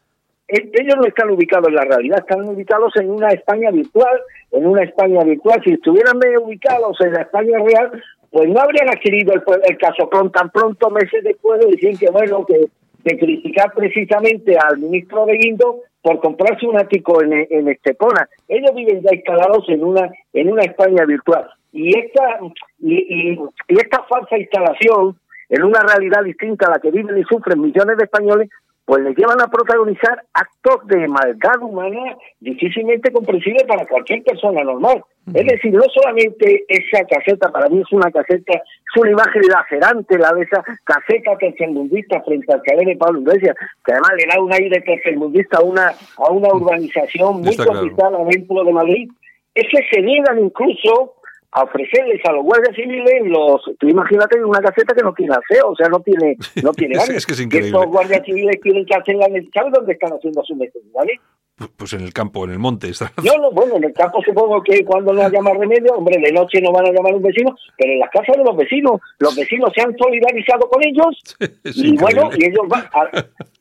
[0.49, 4.21] eh, ellos no están ubicados en la realidad, están ubicados en una España virtual,
[4.53, 5.61] en una España virtual.
[5.65, 10.51] Si estuvieran ubicados en la España real, pues no habrían adquirido el, el casoplón tan
[10.51, 12.67] pronto, meses después de decir que, bueno, que
[13.05, 18.29] de criticar precisamente al ministro de Guindo por comprarse un ático en, en Estepona.
[18.49, 21.49] Ellos viven ya instalados en una en una España virtual.
[21.73, 22.39] Y esta
[22.81, 25.17] y- y esta falsa instalación
[25.49, 28.49] en una realidad distinta a la que viven y sufren millones de españoles,
[28.91, 35.05] pues les llevan a protagonizar actos de maldad humana difícilmente comprensible para cualquier persona normal.
[35.33, 40.19] Es decir, no solamente esa caseta, para mí es una caseta, es una imagen lacerante,
[40.19, 44.43] la de esa caseta tercermundista frente al caber de Pablo Iglesias, que además le da
[44.43, 47.71] un aire tercermundista a una, a una urbanización muy claro.
[47.71, 49.09] complicada dentro de Madrid,
[49.55, 51.15] es que se niegan incluso
[51.53, 55.71] a ofrecerles a los guardias civiles los tú imagínate una caseta que no tiene aseo
[55.71, 57.71] o sea no tiene no tiene Es- es que es increíble.
[57.71, 61.19] estos guardias civiles tienen que hacer la ¿sabes dónde están haciendo sus necesidades?
[61.57, 62.89] Pues- Pues en el campo, en el monte.
[62.89, 63.13] Está...
[63.23, 66.33] Yo no, bueno, en el campo supongo que cuando no haya más remedio, hombre, de
[66.33, 68.99] noche no van a llamar a un vecino, pero en las casas de los vecinos,
[69.19, 71.21] los vecinos se han solidarizado con ellos
[71.65, 72.47] Es y bueno, increíble.
[72.47, 73.11] y ellos van a,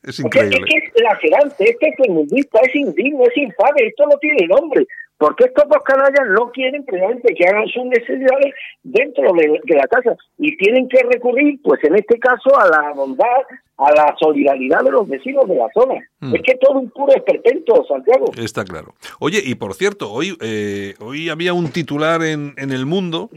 [0.02, 0.64] Es porque es increíble.
[0.66, 4.86] que es lacerante, es tercermundista, es indigno, es infame, esto no tiene nombre.
[5.20, 9.86] Porque estos dos canallas no quieren precisamente que hagan sus necesidades dentro de, de la
[9.86, 13.42] casa y tienen que recurrir, pues en este caso, a la bondad,
[13.76, 16.00] a la solidaridad de los vecinos de la zona.
[16.20, 16.34] Mm.
[16.36, 18.30] Es que todo un puro esperpento, Santiago.
[18.38, 18.94] Está claro.
[19.18, 23.28] Oye, y por cierto, hoy, eh, hoy había un titular en, en El Mundo,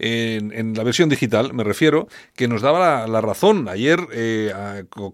[0.00, 3.68] en, en la versión digital, me refiero, que nos daba la, la razón.
[3.68, 4.52] Ayer eh,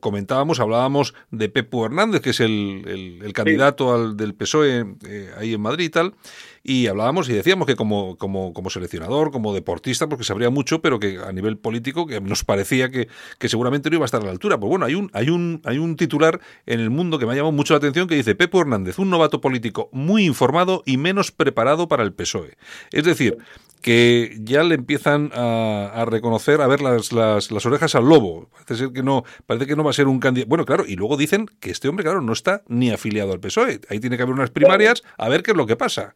[0.01, 5.31] comentábamos, hablábamos de Pepu Hernández, que es el, el- el candidato al, del PSOE eh,
[5.39, 6.14] ahí en Madrid y tal,
[6.63, 10.99] y hablábamos y decíamos que como, como, como seleccionador, como deportista, porque sabría mucho, pero
[10.99, 13.09] que a nivel político que nos parecía que,
[13.39, 14.59] que seguramente no iba a estar a la altura.
[14.59, 17.37] Pues bueno, hay un, hay un, hay un titular en el mundo que me ha
[17.37, 21.31] llamado mucho la atención que dice Pepo Hernández, un novato político muy informado y menos
[21.31, 22.57] preparado para el PSOE.
[22.93, 23.37] Es decir,
[23.85, 28.49] que ya le empiezan a, a reconocer, a ver las, las, las orejas al lobo.
[28.51, 30.49] Parece ser que no, parece que no va a ser un candidato.
[30.49, 33.81] Bueno, claro, y luego dicen que este hombre, claro, no está ni afiliado al PSOE.
[33.91, 36.15] Ahí tiene que haber unas primarias a ver qué es lo que pasa.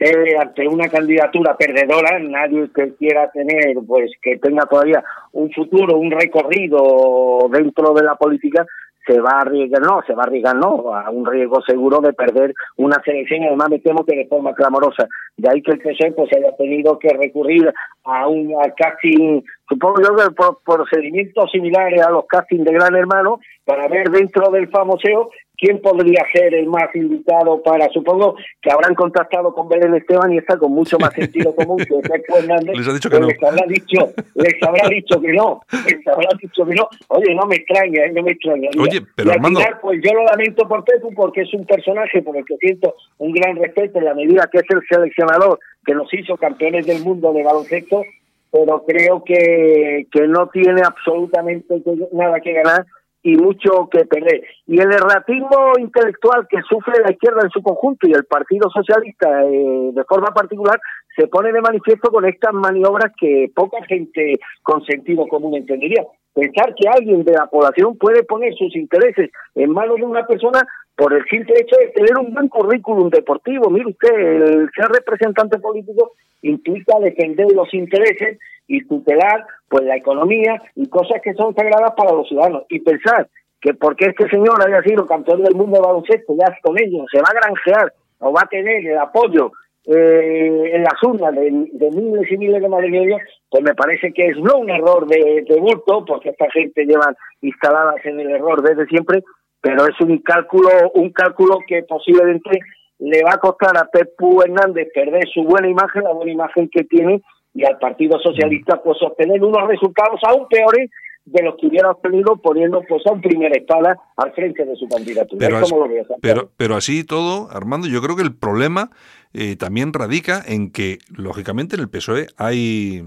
[0.00, 5.98] eh, ante una candidatura perdedora, nadie que quiera tener, pues que tenga todavía un futuro,
[5.98, 8.64] un recorrido dentro de la política,
[9.06, 12.12] se va a arriesgar, no, se va a arriesgar, no, a un riesgo seguro de
[12.12, 15.06] perder una selección, y además me temo que de forma clamorosa.
[15.36, 17.72] De ahí que el PSOE pues haya tenido que recurrir
[18.04, 20.34] a un casting, supongo yo que
[20.64, 25.30] procedimientos similares a los castings de Gran Hermano, para ver dentro del famoseo
[25.60, 30.38] quién podría ser el más invitado para, supongo que habrán contactado con Belén Esteban y
[30.38, 32.76] está con mucho más sentido común que Pepo Hernández.
[32.76, 33.28] Les ha dicho que pues no.
[33.28, 36.88] Les habrá dicho, les habrá dicho que no, les habrá dicho que no.
[37.08, 38.12] Oye, no me extraña, ¿eh?
[38.14, 38.70] no me extraña.
[38.80, 41.66] Oye, pero y al Armando- final, pues yo lo lamento por Pepu porque es un
[41.66, 45.58] personaje por el que siento un gran respeto en la medida que es el seleccionador
[45.84, 48.02] que nos hizo campeones del mundo de baloncesto,
[48.50, 51.82] pero creo que, que no tiene absolutamente
[52.12, 52.86] nada que ganar
[53.22, 54.42] y mucho que perder.
[54.66, 59.44] Y el erratismo intelectual que sufre la izquierda en su conjunto y el Partido Socialista
[59.44, 60.80] eh, de forma particular
[61.16, 66.04] se pone de manifiesto con estas maniobras que poca gente con sentido común entendería.
[66.32, 70.62] Pensar que alguien de la población puede poner sus intereses en manos de una persona
[70.96, 73.68] por el simple hecho de tener un buen currículum deportivo.
[73.68, 76.12] Mire usted, el ser representante político
[76.42, 78.38] implica defender los intereses
[78.70, 82.62] y tutelar pues la economía y cosas que son sagradas para los ciudadanos.
[82.68, 83.28] Y pensar
[83.60, 87.18] que porque este señor haya sido campeón del mundo de baloncesto, ya con ello se
[87.18, 89.50] va a granjear o va a tener el apoyo
[89.86, 94.36] eh, en las urnas de, miles y miles de madrileños, pues me parece que es
[94.38, 98.86] no un error de, de bulto, porque esta gente lleva instaladas en el error desde
[98.86, 99.24] siempre,
[99.60, 102.60] pero es un cálculo, un cálculo que posiblemente
[103.00, 106.84] le va a costar a Pepu Hernández perder su buena imagen, la buena imagen que
[106.84, 107.22] tiene,
[107.54, 110.90] y al Partido Socialista pues obtener unos resultados aún peores
[111.24, 114.88] de los que hubiera obtenido poniendo pues a un primer espada al frente de su
[114.88, 115.38] candidatura.
[115.38, 116.20] Pero, Es as- como lo veo, Santiago.
[116.22, 118.90] pero, pero así todo, Armando, yo creo que el problema
[119.34, 123.04] eh, también radica en que, lógicamente, en el PSOE hay,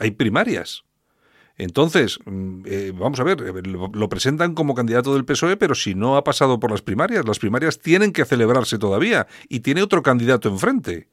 [0.00, 0.82] hay primarias.
[1.56, 5.74] Entonces, mm, eh, vamos a ver, eh, lo, lo presentan como candidato del PSOE, pero
[5.74, 9.82] si no ha pasado por las primarias, las primarias tienen que celebrarse todavía y tiene
[9.82, 11.08] otro candidato enfrente.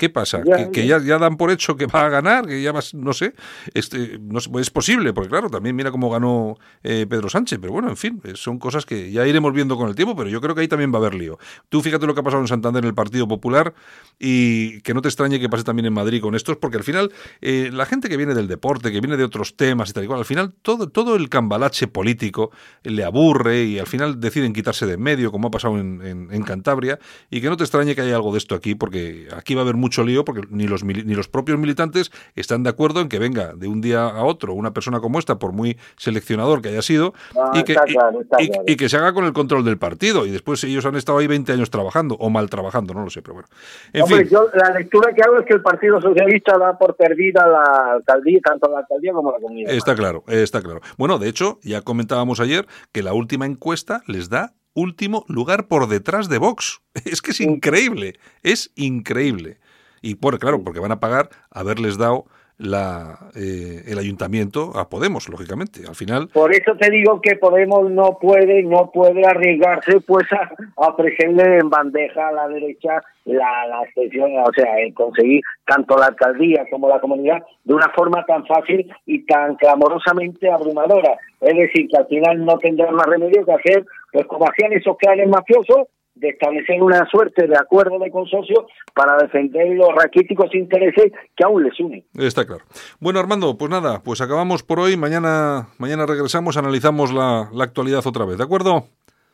[0.00, 0.42] ¿Qué pasa?
[0.46, 2.46] Ya, ¿Que, que ya, ya dan por hecho que va a ganar?
[2.46, 3.34] que ya vas, No sé.
[3.74, 7.58] Este, no sé, es posible, porque claro, también mira cómo ganó eh, Pedro Sánchez.
[7.60, 10.30] Pero bueno, en fin, eh, son cosas que ya iremos viendo con el tiempo, pero
[10.30, 11.38] yo creo que ahí también va a haber lío.
[11.68, 13.74] Tú fíjate lo que ha pasado en Santander en el Partido Popular
[14.18, 17.12] y que no te extrañe que pase también en Madrid con estos, porque al final
[17.42, 20.06] eh, la gente que viene del deporte, que viene de otros temas y tal y
[20.06, 22.50] cual, al final todo, todo el cambalache político
[22.84, 26.28] le aburre y al final deciden quitarse de en medio, como ha pasado en, en-
[26.32, 26.98] en Cantabria,
[27.30, 29.64] y que no te extrañe que haya algo de esto aquí, porque aquí va a
[29.64, 33.18] haber mucho lío, porque ni los, ni los propios militantes están de acuerdo en que
[33.18, 36.82] venga de un día a otro una persona como esta, por muy seleccionador que haya
[36.82, 38.64] sido, Ah, y, que, y- claro, está y- claro.
[38.66, 41.26] y que se haga con el control del partido, y después ellos han estado ahí
[41.26, 43.48] 20 años trabajando, o mal trabajando, no lo sé, pero bueno.
[43.92, 44.28] En Hombre, fin.
[44.30, 48.40] yo la lectura que hago es que el Partido Socialista da por perdida la alcaldía,
[48.44, 49.72] tanto la alcaldía como la comunidad.
[49.72, 50.80] Está claro, está claro.
[50.96, 55.88] Bueno, de hecho, ya comentábamos ayer que la última encuesta les da último lugar por
[55.88, 56.80] detrás de Vox.
[57.04, 59.58] Es que es increíble, es increíble.
[60.02, 62.26] Y por, claro, porque van a pagar haberles dado
[62.60, 65.80] la, eh, el ayuntamiento a Podemos, lógicamente.
[65.88, 70.50] Al final, Por eso te digo que Podemos no puede no puede arriesgarse pues a,
[70.76, 75.96] a ofrecerle en bandeja a la derecha la, la extensión, o sea, el conseguir tanto
[75.96, 81.16] la alcaldía como la comunidad de una forma tan fácil y tan clamorosamente abrumadora.
[81.40, 84.96] Es decir, que al final no tendrán más remedio que hacer, pues como hacían esos
[84.98, 85.88] clanes mafiosos,
[86.20, 91.64] de establecer una suerte de acuerdo de consorcio para defender los raquíticos intereses que aún
[91.64, 92.04] les unen.
[92.18, 92.62] está claro.
[93.00, 94.96] Bueno, Armando, pues nada, pues acabamos por hoy.
[94.96, 98.84] Mañana, mañana regresamos, analizamos la, la actualidad otra vez, ¿de acuerdo?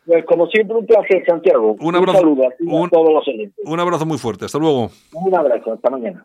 [0.07, 1.75] Pues como siempre, un placer, Santiago.
[1.81, 2.19] Un abrazo.
[2.21, 3.65] saludo a ti y a Un- todos los oyentes.
[3.65, 4.91] Un abrazo muy fuerte, hasta luego.
[5.13, 6.25] Un abrazo, hasta mañana.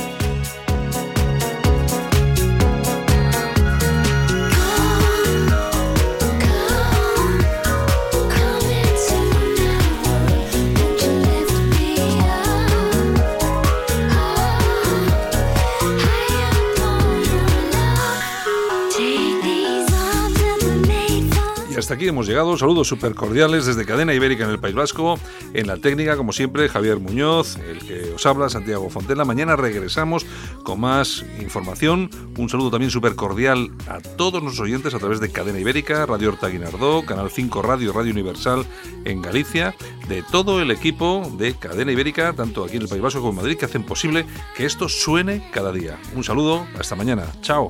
[21.79, 22.57] Hasta aquí hemos llegado.
[22.57, 25.17] Saludos súper cordiales desde Cadena Ibérica en el País Vasco.
[25.53, 29.23] En la técnica, como siempre, Javier Muñoz, el que os habla, Santiago Fontela.
[29.23, 30.25] Mañana regresamos
[30.63, 32.09] con más información.
[32.37, 36.29] Un saludo también súper cordial a todos nuestros oyentes a través de Cadena Ibérica, Radio
[36.29, 38.65] Horta Guinardó, Canal 5 Radio, Radio Universal
[39.05, 39.73] en Galicia,
[40.07, 43.37] de todo el equipo de Cadena Ibérica, tanto aquí en el País Vasco como en
[43.37, 44.25] Madrid, que hacen posible
[44.55, 45.97] que esto suene cada día.
[46.15, 47.23] Un saludo, hasta mañana.
[47.41, 47.69] Chao.